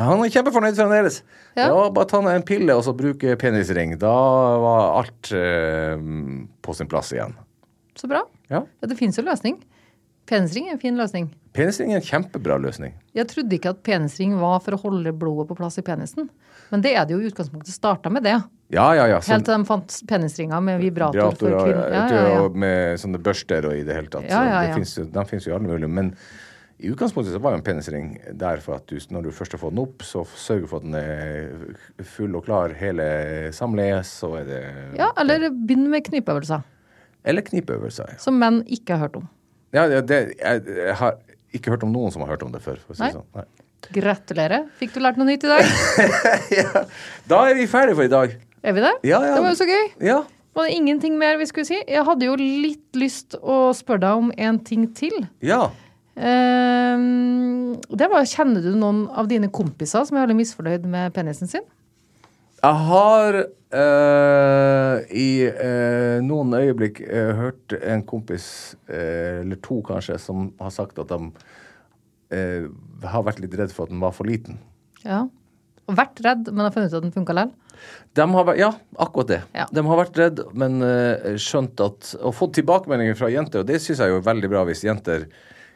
han 0.02 0.24
er 0.26 0.32
kjempefornøyd 0.34 0.80
fremdeles. 0.80 1.20
Ja. 1.54 1.68
Ja. 1.70 1.84
bare 1.94 2.10
ta 2.10 2.24
ned 2.26 2.40
en 2.40 2.46
pille 2.48 2.74
og 2.74 2.82
så 2.88 2.96
bruke 2.98 3.36
penisring. 3.38 3.94
Da 4.02 4.14
var 4.64 4.98
alt 5.04 5.30
eh, 5.38 5.94
på 6.66 6.74
sin 6.74 6.90
plass 6.90 7.14
igjen. 7.14 7.38
Så 7.94 8.10
bra. 8.10 8.24
Ja. 8.50 8.64
Ja, 8.66 8.90
det 8.90 8.98
fins 8.98 9.22
jo 9.22 9.28
løsning. 9.28 9.60
Penisring 10.26 10.72
er 10.72 10.80
en 10.80 10.82
fin 10.82 10.98
løsning. 10.98 11.30
Penisring 11.54 11.94
er 11.94 12.00
en 12.02 12.08
kjempebra 12.08 12.58
løsning. 12.64 12.96
Jeg 13.14 13.28
trodde 13.30 13.54
ikke 13.60 13.76
at 13.76 13.84
penisring 13.86 14.34
var 14.42 14.58
for 14.66 14.74
å 14.74 14.82
holde 14.88 15.14
blodet 15.14 15.52
på 15.52 15.58
plass 15.60 15.78
i 15.78 15.86
penisen. 15.86 16.32
Men 16.72 16.82
det 16.82 16.96
er 16.98 17.06
det 17.06 17.14
jo 17.14 17.22
i 17.22 17.30
utgangspunktet 17.30 17.76
starta 17.76 18.10
med 18.10 18.26
det. 18.26 18.40
Ja, 18.74 18.88
ja, 18.98 19.08
ja. 19.12 19.20
Helt 19.28 19.46
til 19.46 19.54
de 19.54 19.68
fant 19.70 19.98
penisringer 20.10 20.64
med 20.66 20.80
vibrator 20.82 21.36
for 21.38 21.58
kvinner. 21.60 21.92
Ja, 21.94 22.06
ja, 22.10 22.24
ja. 22.34 22.48
med 22.66 23.02
sånne 23.02 23.22
børster 23.24 23.70
og 23.70 23.78
i 23.78 23.84
det 23.86 23.98
hele 23.98 24.10
tatt. 24.10 24.26
Ja, 24.32 24.42
ja, 24.48 24.64
ja. 24.64 24.72
det 24.72 24.80
finnes 24.80 25.14
de 25.14 25.26
finnes 25.30 25.48
jo 25.48 25.54
i 25.54 25.56
alle 25.58 25.70
mulige. 25.70 25.92
Men 25.94 26.14
i 26.84 26.90
utgangspunktet 26.92 27.36
så 27.36 27.40
var 27.40 27.54
jo 27.54 27.62
en 27.62 27.66
penisring 27.66 28.08
der 28.40 28.62
for 28.64 28.80
at 28.80 28.90
du, 28.90 28.98
når 29.14 29.28
du 29.28 29.32
først 29.36 29.54
har 29.56 29.62
fått 29.62 29.76
den 29.76 29.84
opp, 29.86 30.04
så 30.04 30.26
sørger 30.28 30.72
for 30.72 30.82
at 30.82 30.88
den 30.88 30.98
er 31.00 32.08
full 32.16 32.36
og 32.36 32.48
klar 32.48 32.74
hele 32.80 33.06
samleiet, 33.56 34.10
så 34.10 34.34
er 34.42 34.50
det 34.50 34.62
ja, 35.00 35.12
eller 35.22 35.48
begynn 35.54 35.86
med 35.94 36.04
knipeøvelser. 36.10 36.66
Eller 37.24 37.46
knipeøvelser. 37.46 38.18
Som 38.20 38.42
menn 38.42 38.64
ikke 38.68 38.98
har 38.98 39.06
hørt 39.06 39.22
om. 39.22 39.30
Ja, 39.74 39.86
det, 39.90 40.20
jeg, 40.36 40.66
jeg 40.68 40.98
har 41.00 41.20
ikke 41.56 41.74
hørt 41.74 41.86
om 41.86 41.94
noen 41.94 42.12
som 42.14 42.26
har 42.26 42.34
hørt 42.34 42.44
om 42.46 42.52
det 42.54 42.62
før. 42.66 42.82
For 42.84 42.96
å 42.96 42.98
si 42.98 43.06
Nei. 43.06 43.14
sånn. 43.16 43.30
Nei. 43.38 43.46
Gratulerer. 43.94 44.66
Fikk 44.80 44.94
du 44.96 45.00
lært 45.04 45.20
noe 45.20 45.28
nytt 45.28 45.46
i 45.46 45.52
dag? 45.52 45.72
ja. 46.60 46.84
Da 47.30 47.46
er 47.50 47.58
vi 47.58 47.70
ferdige 47.70 47.98
for 48.00 48.08
i 48.08 48.12
dag. 48.12 48.36
Er 48.64 48.74
vi 48.78 48.84
det? 48.84 48.94
Ja, 49.04 49.20
ja. 49.20 49.36
Det 49.36 49.44
var 49.44 49.50
jo 49.52 49.60
så 49.60 49.68
gøy. 49.68 49.86
Ja. 50.08 50.18
Var 50.54 50.68
det 50.70 50.76
ingenting 50.78 51.16
mer 51.20 51.38
vi 51.42 51.48
skulle 51.50 51.66
si? 51.68 51.80
Jeg 51.90 52.06
hadde 52.08 52.28
jo 52.28 52.36
litt 52.40 52.96
lyst 53.00 53.36
å 53.42 53.72
spørre 53.76 54.04
deg 54.06 54.22
om 54.26 54.34
en 54.38 54.60
ting 54.66 54.90
til. 54.98 55.26
ja. 55.44 55.70
Ehm, 56.14 57.74
det 57.90 58.06
var, 58.12 58.22
Kjenner 58.30 58.62
du 58.62 58.76
noen 58.78 59.08
av 59.18 59.26
dine 59.32 59.50
kompiser 59.50 60.06
som 60.06 60.18
er 60.18 60.28
veldig 60.28 60.36
misfornøyd 60.44 60.86
med 60.86 61.14
penisen 61.16 61.50
sin? 61.50 61.64
Jeg 62.64 62.80
har 62.88 63.38
eh, 63.42 65.00
i 65.10 65.28
eh, 65.50 66.20
noen 66.24 66.54
øyeblikk 66.56 67.02
eh, 67.04 67.34
hørt 67.36 67.74
en 67.82 68.06
kompis, 68.08 68.46
eh, 68.88 69.42
eller 69.42 69.58
to 69.66 69.82
kanskje, 69.90 70.20
som 70.22 70.52
har 70.62 70.72
sagt 70.72 71.02
at 71.02 71.10
de 71.12 71.32
eh, 72.32 72.70
har 73.10 73.26
vært 73.26 73.42
litt 73.44 73.58
redd 73.60 73.74
for 73.74 73.88
at 73.90 73.92
den 73.92 74.04
var 74.06 74.14
for 74.16 74.30
liten. 74.30 74.62
Ja. 75.04 75.26
Vært 75.92 76.22
redd, 76.24 76.50
men 76.52 76.64
har 76.64 76.74
funnet 76.76 76.94
ut 76.94 77.00
at 77.00 77.06
den 77.06 77.16
funka 77.16 77.36
likevel? 77.36 77.56
De 78.16 78.28
har 78.36 78.46
vært, 78.48 78.60
ja, 78.62 78.70
akkurat 79.02 79.32
det. 79.32 79.40
Ja. 79.58 79.66
De 79.74 79.84
har 79.88 80.00
vært 80.00 80.20
redd, 80.22 80.44
men 80.56 80.78
eh, 80.86 81.34
skjønt 81.42 81.82
at 81.84 82.14
Og 82.22 82.36
fått 82.38 82.54
tilbakemeldinger 82.60 83.18
fra 83.20 83.32
jenter, 83.34 83.64
og 83.64 83.68
det 83.68 83.82
syns 83.84 84.00
jeg 84.04 84.14
jo 84.14 84.22
er 84.22 84.30
veldig 84.30 84.52
bra 84.54 84.64
hvis 84.70 84.86
jenter 84.86 85.28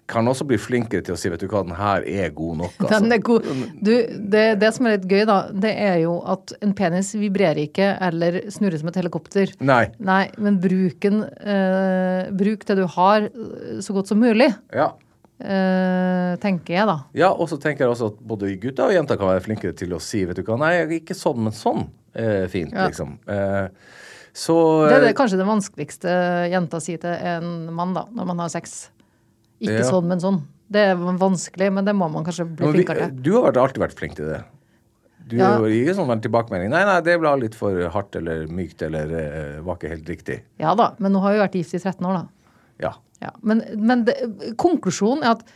kan 0.08 0.28
også 0.32 0.46
bli 0.48 0.58
flinkere 0.60 1.04
til 1.04 1.16
å 1.16 1.20
si 1.20 1.28
vet 1.28 1.42
du 1.44 1.50
hva, 1.52 1.66
den 1.68 1.76
her 1.76 2.06
er 2.08 2.30
god 2.36 2.62
nok. 2.62 2.76
Altså. 2.88 3.00
Den 3.04 3.12
er 3.12 3.24
god. 3.28 3.48
Du, 3.84 3.92
det, 4.36 4.44
det 4.62 4.70
som 4.76 4.88
er 4.88 4.96
litt 4.96 5.10
gøy, 5.12 5.26
da, 5.28 5.38
det 5.52 5.74
er 5.84 5.98
jo 6.06 6.14
at 6.32 6.54
en 6.64 6.72
penis 6.78 7.12
vibrerer 7.18 7.66
ikke 7.66 7.90
eller 8.08 8.40
snurrer 8.54 8.80
som 8.80 8.92
et 8.92 9.02
helikopter. 9.02 9.52
Nei. 9.60 9.82
Nei, 10.00 10.22
men 10.40 10.62
bruken 10.64 11.26
eh, 11.26 12.32
Bruk 12.38 12.64
det 12.70 12.78
du 12.80 12.86
har 12.96 13.28
eh, 13.28 13.82
så 13.84 13.98
godt 13.98 14.14
som 14.14 14.24
mulig, 14.24 14.54
Ja. 14.76 14.94
Eh, 15.40 16.36
tenker 16.42 16.74
jeg, 16.74 16.88
da. 16.90 16.98
ja, 17.18 17.30
og 17.32 17.48
så 17.52 17.60
tenker 17.62 17.86
jeg 17.86 17.94
også 17.94 18.12
at 18.14 18.20
både 18.28 18.50
gutter 18.62 18.90
og 18.90 18.96
jenter 18.96 19.20
kan 19.20 19.28
være 19.34 19.46
flinkere 19.46 19.76
til 19.78 19.94
å 19.94 20.02
si 20.02 20.24
vet 20.26 20.36
du 20.40 20.44
hva, 20.48 20.58
nei, 20.62 20.74
ikke 21.00 21.16
sånn, 21.18 21.40
men 21.48 21.54
sånn 21.56 21.88
er 22.18 22.48
fint, 22.50 22.74
Ja. 22.74 22.88
liksom. 22.90 23.18
Uh, 23.30 23.70
så 24.34 24.88
Det 24.90 24.98
er 24.98 25.06
det, 25.08 25.16
kanskje 25.18 25.38
det 25.38 25.48
vanskeligste 25.50 26.12
jenta 26.52 26.80
sier 26.82 26.98
til 27.02 27.10
en 27.14 27.74
mann, 27.74 27.94
da, 27.94 28.06
når 28.14 28.26
man 28.30 28.40
har 28.40 28.50
sex. 28.50 28.90
Ikke 29.62 29.80
Ja. 29.82 29.90
sånn, 29.90 30.06
men 30.06 30.20
sånn. 30.20 30.42
Det 30.70 30.82
er 30.92 30.96
vanskelig, 30.96 31.72
men 31.74 31.86
det 31.86 31.96
må 31.96 32.10
man 32.12 32.24
kanskje 32.26 32.46
bli 32.46 32.68
vi, 32.68 32.84
flinkere 32.84 33.08
til. 33.08 33.22
du 33.24 33.32
har 33.34 33.52
vært, 33.52 33.58
alltid 33.58 33.82
vært 33.82 33.96
flink 33.98 34.16
til 34.16 34.26
det. 34.26 34.44
Du 35.28 35.38
Ja. 35.38 35.58
gir 35.60 35.86
ikke 35.86 35.96
sånn 35.96 36.22
tilbakemelding. 36.22 36.70
Nei, 36.70 36.84
nei, 36.86 37.02
det 37.02 37.20
ble 37.20 37.36
litt 37.40 37.56
for 37.56 37.90
hardt 37.90 38.16
eller 38.16 38.46
mykt 38.48 38.82
eller 38.82 39.06
uh, 39.58 39.62
var 39.62 39.76
ikke 39.78 39.90
helt 39.90 40.06
riktig. 40.06 40.42
Ja 40.60 40.76
da, 40.76 40.94
men 41.00 41.12
nå 41.14 41.22
har 41.22 41.34
vi 41.34 41.40
vært 41.40 41.58
gift 41.64 41.74
i 41.74 41.80
13 41.80 42.06
år, 42.06 42.14
da. 42.14 42.28
Ja. 42.80 42.94
Ja, 43.24 43.32
men 43.42 43.64
men 43.78 44.06
det, 44.06 44.18
konklusjonen 44.62 45.26
er 45.26 45.38
at 45.38 45.48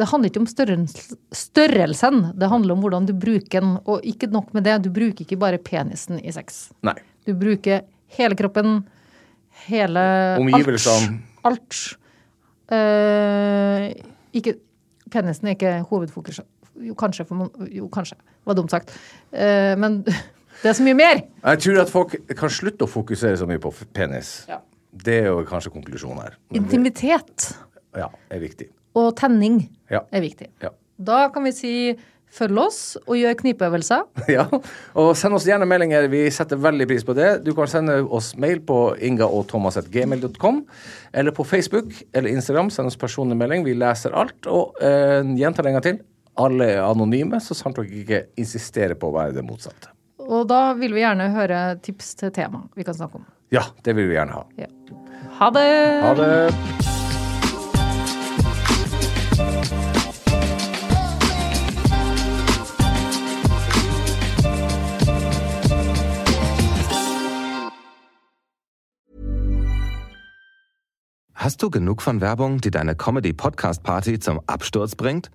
det 0.00 0.06
handler 0.08 0.30
ikke 0.30 0.40
om 0.40 0.48
størrels, 0.48 0.94
størrelsen, 1.34 2.22
det 2.40 2.48
handler 2.48 2.76
om 2.76 2.84
hvordan 2.84 3.08
du 3.08 3.12
bruker 3.12 3.60
den. 3.60 3.74
Og 3.84 4.06
ikke 4.06 4.30
nok 4.32 4.54
med 4.56 4.64
det, 4.64 4.78
du 4.86 4.88
bruker 4.94 5.26
ikke 5.26 5.36
bare 5.40 5.60
penisen 5.60 6.20
i 6.22 6.32
sex. 6.32 6.70
Nei. 6.86 6.94
Du 7.28 7.34
bruker 7.36 7.82
hele 8.16 8.38
kroppen, 8.38 8.78
hele 9.66 10.04
Omgivelsene. 10.40 11.20
Alt. 11.44 11.60
alt. 11.60 11.82
Eh, 12.72 13.90
ikke, 14.40 14.56
penisen 15.12 15.50
er 15.50 15.58
ikke 15.58 15.76
hovedfokus. 15.90 16.40
Jo, 16.80 16.96
kanskje. 16.96 17.26
For, 17.28 17.50
jo, 17.68 17.90
kanskje. 17.92 18.16
Det 18.16 18.52
var 18.52 18.56
dumt 18.56 18.72
sagt. 18.72 18.94
Eh, 19.32 19.74
men 19.76 20.00
det 20.62 20.72
er 20.72 20.78
så 20.78 20.86
mye 20.86 20.96
mer. 20.96 21.24
Jeg 21.44 21.64
tror 21.66 21.82
at 21.84 21.92
folk 21.92 22.16
kan 22.38 22.52
slutte 22.52 22.86
å 22.86 22.90
fokusere 22.90 23.36
så 23.36 23.48
mye 23.50 23.60
på 23.60 23.74
penis. 23.92 24.46
Ja. 24.48 24.62
Det 24.92 25.20
er 25.22 25.28
jo 25.30 25.42
kanskje 25.48 25.70
konklusjonen 25.74 26.22
her. 26.24 26.38
Men 26.50 26.64
Intimitet 26.64 27.50
ja, 27.96 28.08
er 28.30 28.40
viktig. 28.42 28.68
og 28.98 29.12
tenning 29.16 29.62
Ja. 29.90 30.00
er 30.12 30.20
viktig. 30.24 30.48
Ja. 30.62 30.70
Da 31.00 31.28
kan 31.32 31.44
vi 31.46 31.52
si 31.56 31.74
følg 32.30 32.58
oss 32.62 32.96
og 33.08 33.16
gjør 33.18 33.34
knipeøvelser. 33.40 34.02
ja. 34.36 34.44
Og 34.94 35.16
send 35.18 35.34
oss 35.34 35.46
gjerne 35.48 35.66
meldinger. 35.66 36.06
Vi 36.12 36.28
setter 36.30 36.60
veldig 36.62 36.86
pris 36.90 37.02
på 37.06 37.14
det. 37.18 37.42
Du 37.46 37.52
kan 37.56 37.66
sende 37.70 37.96
oss 38.06 38.32
mail 38.38 38.60
på 38.62 38.76
ingaogthomas.gmail.com, 39.02 40.60
eller 41.12 41.34
på 41.34 41.44
Facebook 41.44 41.90
eller 42.12 42.30
Instagram. 42.30 42.70
Send 42.70 42.86
oss 42.90 42.96
personlig 43.00 43.36
melding. 43.40 43.64
Vi 43.66 43.74
leser 43.74 44.14
alt. 44.14 44.46
Og 44.46 44.78
eh, 44.82 45.22
gjentar 45.38 45.66
en 45.66 45.78
gang 45.78 45.86
til. 45.86 45.98
Alle 46.40 46.70
er 46.76 46.84
anonyme, 46.86 47.40
så 47.42 47.56
sant 47.58 47.76
dere 47.76 47.90
ikke 48.02 48.20
insisterer 48.40 48.94
på 48.96 49.10
å 49.10 49.16
være 49.16 49.34
det 49.36 49.42
motsatte. 49.44 49.90
Og 50.30 50.46
da 50.48 50.70
vil 50.78 50.94
vi 50.94 51.02
gjerne 51.02 51.26
høre 51.34 51.58
tips 51.82 52.14
til 52.20 52.30
tema 52.36 52.62
vi 52.78 52.84
kan 52.86 52.94
snakke 52.94 53.18
om. 53.18 53.26
Ja, 53.50 53.62
det 53.84 53.96
vil 53.96 54.08
vi 54.08 54.14
gjerne 54.14 54.32
ha. 54.32 54.46
Ja. 54.56 54.66
Ha 55.40 55.50
det! 55.50 56.02
Ha 56.02 56.14
det. 56.14 56.54
Hast 71.34 71.62
du 71.62 71.70
genug 71.70 72.02
von 72.02 72.20
Werbung, 72.20 72.60
die 72.60 72.70
deine 72.70 72.94
Comedy-Podcast-Party 72.94 74.20
zum 74.20 74.40
Absturz 74.46 74.94
bringt? 74.94 75.30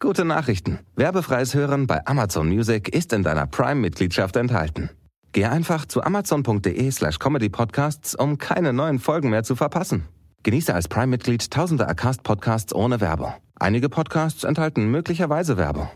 Gute 0.00 0.26
Nachrichten. 0.26 0.80
Werbefreies 0.96 1.54
Hören 1.54 1.86
bei 1.86 2.04
Amazon 2.04 2.48
Music 2.48 2.88
ist 2.88 3.14
in 3.14 3.22
deiner 3.22 3.46
Prime-Mitgliedschaft 3.46 4.36
enthalten. 4.36 4.90
Geh 5.36 5.44
einfach 5.44 5.84
zu 5.84 6.02
amazon.de 6.02 6.90
slash 6.90 7.18
comedypodcasts, 7.18 8.14
um 8.14 8.38
keine 8.38 8.72
neuen 8.72 8.98
Folgen 8.98 9.28
mehr 9.28 9.42
zu 9.42 9.54
verpassen. 9.54 10.08
Genieße 10.44 10.72
als 10.72 10.88
Prime-Mitglied 10.88 11.50
tausende 11.50 11.86
Acast-Podcasts 11.86 12.74
ohne 12.74 13.02
Werbung. 13.02 13.34
Einige 13.60 13.90
Podcasts 13.90 14.44
enthalten 14.44 14.90
möglicherweise 14.90 15.58
Werbung. 15.58 15.90